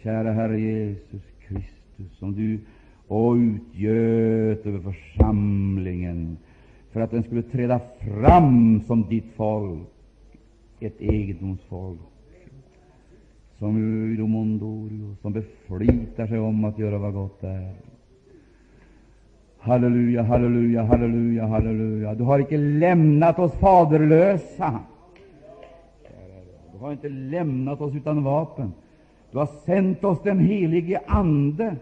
kära 0.02 0.32
Herre 0.32 0.60
Jesus 0.60 1.22
Kristus, 1.40 2.18
som 2.18 2.34
du 2.34 2.60
och 3.06 3.34
utgöt 3.34 4.66
över 4.66 4.92
församlingen 4.92 6.36
för 6.92 7.00
att 7.00 7.10
den 7.10 7.22
skulle 7.22 7.42
träda 7.42 7.80
fram 8.00 8.80
som 8.86 9.08
ditt 9.08 9.32
folk 9.36 9.88
ett 10.80 11.00
egendomsfolk 11.00 12.00
som 13.58 13.76
Udomondorio, 13.76 15.16
som 15.22 15.32
beflitar 15.32 16.26
sig 16.26 16.38
om 16.38 16.64
att 16.64 16.78
göra 16.78 16.98
vad 16.98 17.14
gott 17.14 17.44
är. 17.44 17.72
Halleluja, 19.58 20.22
halleluja, 20.22 20.82
halleluja, 20.82 21.46
halleluja. 21.46 22.14
Du 22.14 22.24
har 22.24 22.38
icke 22.38 22.56
lämnat 22.56 23.38
oss 23.38 23.52
faderlösa. 23.52 24.80
Du 26.72 26.78
har 26.78 26.92
inte 26.92 27.08
lämnat 27.08 27.80
oss 27.80 27.94
utan 27.94 28.24
vapen. 28.24 28.72
Du 29.30 29.38
har 29.38 29.48
sänt 29.64 30.04
oss 30.04 30.22
den 30.22 30.38
helige 30.38 31.00
Ande, 31.06 31.76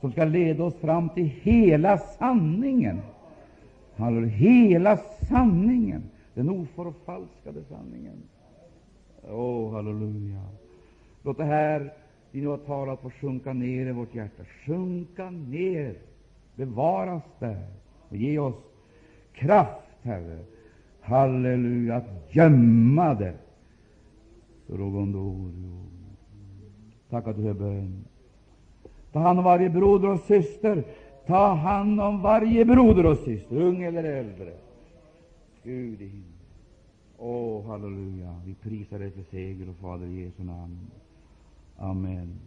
som 0.00 0.12
skall 0.12 0.30
leda 0.30 0.64
oss 0.64 0.76
fram 0.76 1.08
till 1.08 1.30
hela 1.42 1.98
sanningen. 1.98 3.00
Halleluja, 3.96 4.32
hela 4.32 4.96
sanningen, 4.96 6.02
den 6.34 6.50
oförfalskade 6.50 7.64
sanningen. 7.68 8.22
Åh, 9.22 9.34
oh, 9.34 9.72
halleluja. 9.72 10.42
Låt 11.22 11.36
det 11.36 11.44
här 11.44 11.92
vi 12.30 12.40
nu 12.40 12.46
har 12.46 12.56
talat 12.56 13.00
få 13.00 13.10
sjunka 13.10 13.52
ner 13.52 13.86
i 13.86 13.92
vårt 13.92 14.14
hjärta. 14.14 14.42
Sjunka 14.66 15.30
ner, 15.30 15.94
bevaras 16.56 17.22
där 17.38 17.66
och 18.08 18.16
ge 18.16 18.38
oss 18.38 18.54
kraft, 19.32 19.86
Herre. 20.02 20.38
Halleluja, 21.00 21.96
att 21.96 22.34
gömma 22.34 23.14
det. 23.14 23.34
Tack 27.10 27.26
att 27.26 27.36
du 27.36 27.42
hör 27.42 27.52
bön. 27.52 28.04
Ta 29.12 29.18
hand 29.18 29.38
om 29.38 29.44
varje 29.44 29.70
broder 29.70 30.08
och 30.08 30.20
syster. 30.20 30.84
Ta 31.26 31.54
hand 31.54 32.00
om 32.00 32.22
varje 32.22 32.64
broder 32.64 33.06
och 33.06 33.18
syster, 33.18 33.56
ung 33.56 33.82
eller 33.82 34.04
äldre. 34.04 34.52
Gud 35.62 36.02
i 36.02 36.06
himlen. 36.06 36.30
Åh, 37.18 37.60
oh, 37.60 37.66
halleluja. 37.66 38.40
Vi 38.44 38.54
prisar 38.54 38.98
dig 38.98 39.10
för 39.10 39.22
seger 39.30 39.68
och 39.68 39.76
Fader 39.76 40.06
i 40.06 40.24
Jesu 40.24 40.44
namn. 40.44 40.78
Amen. 41.78 42.38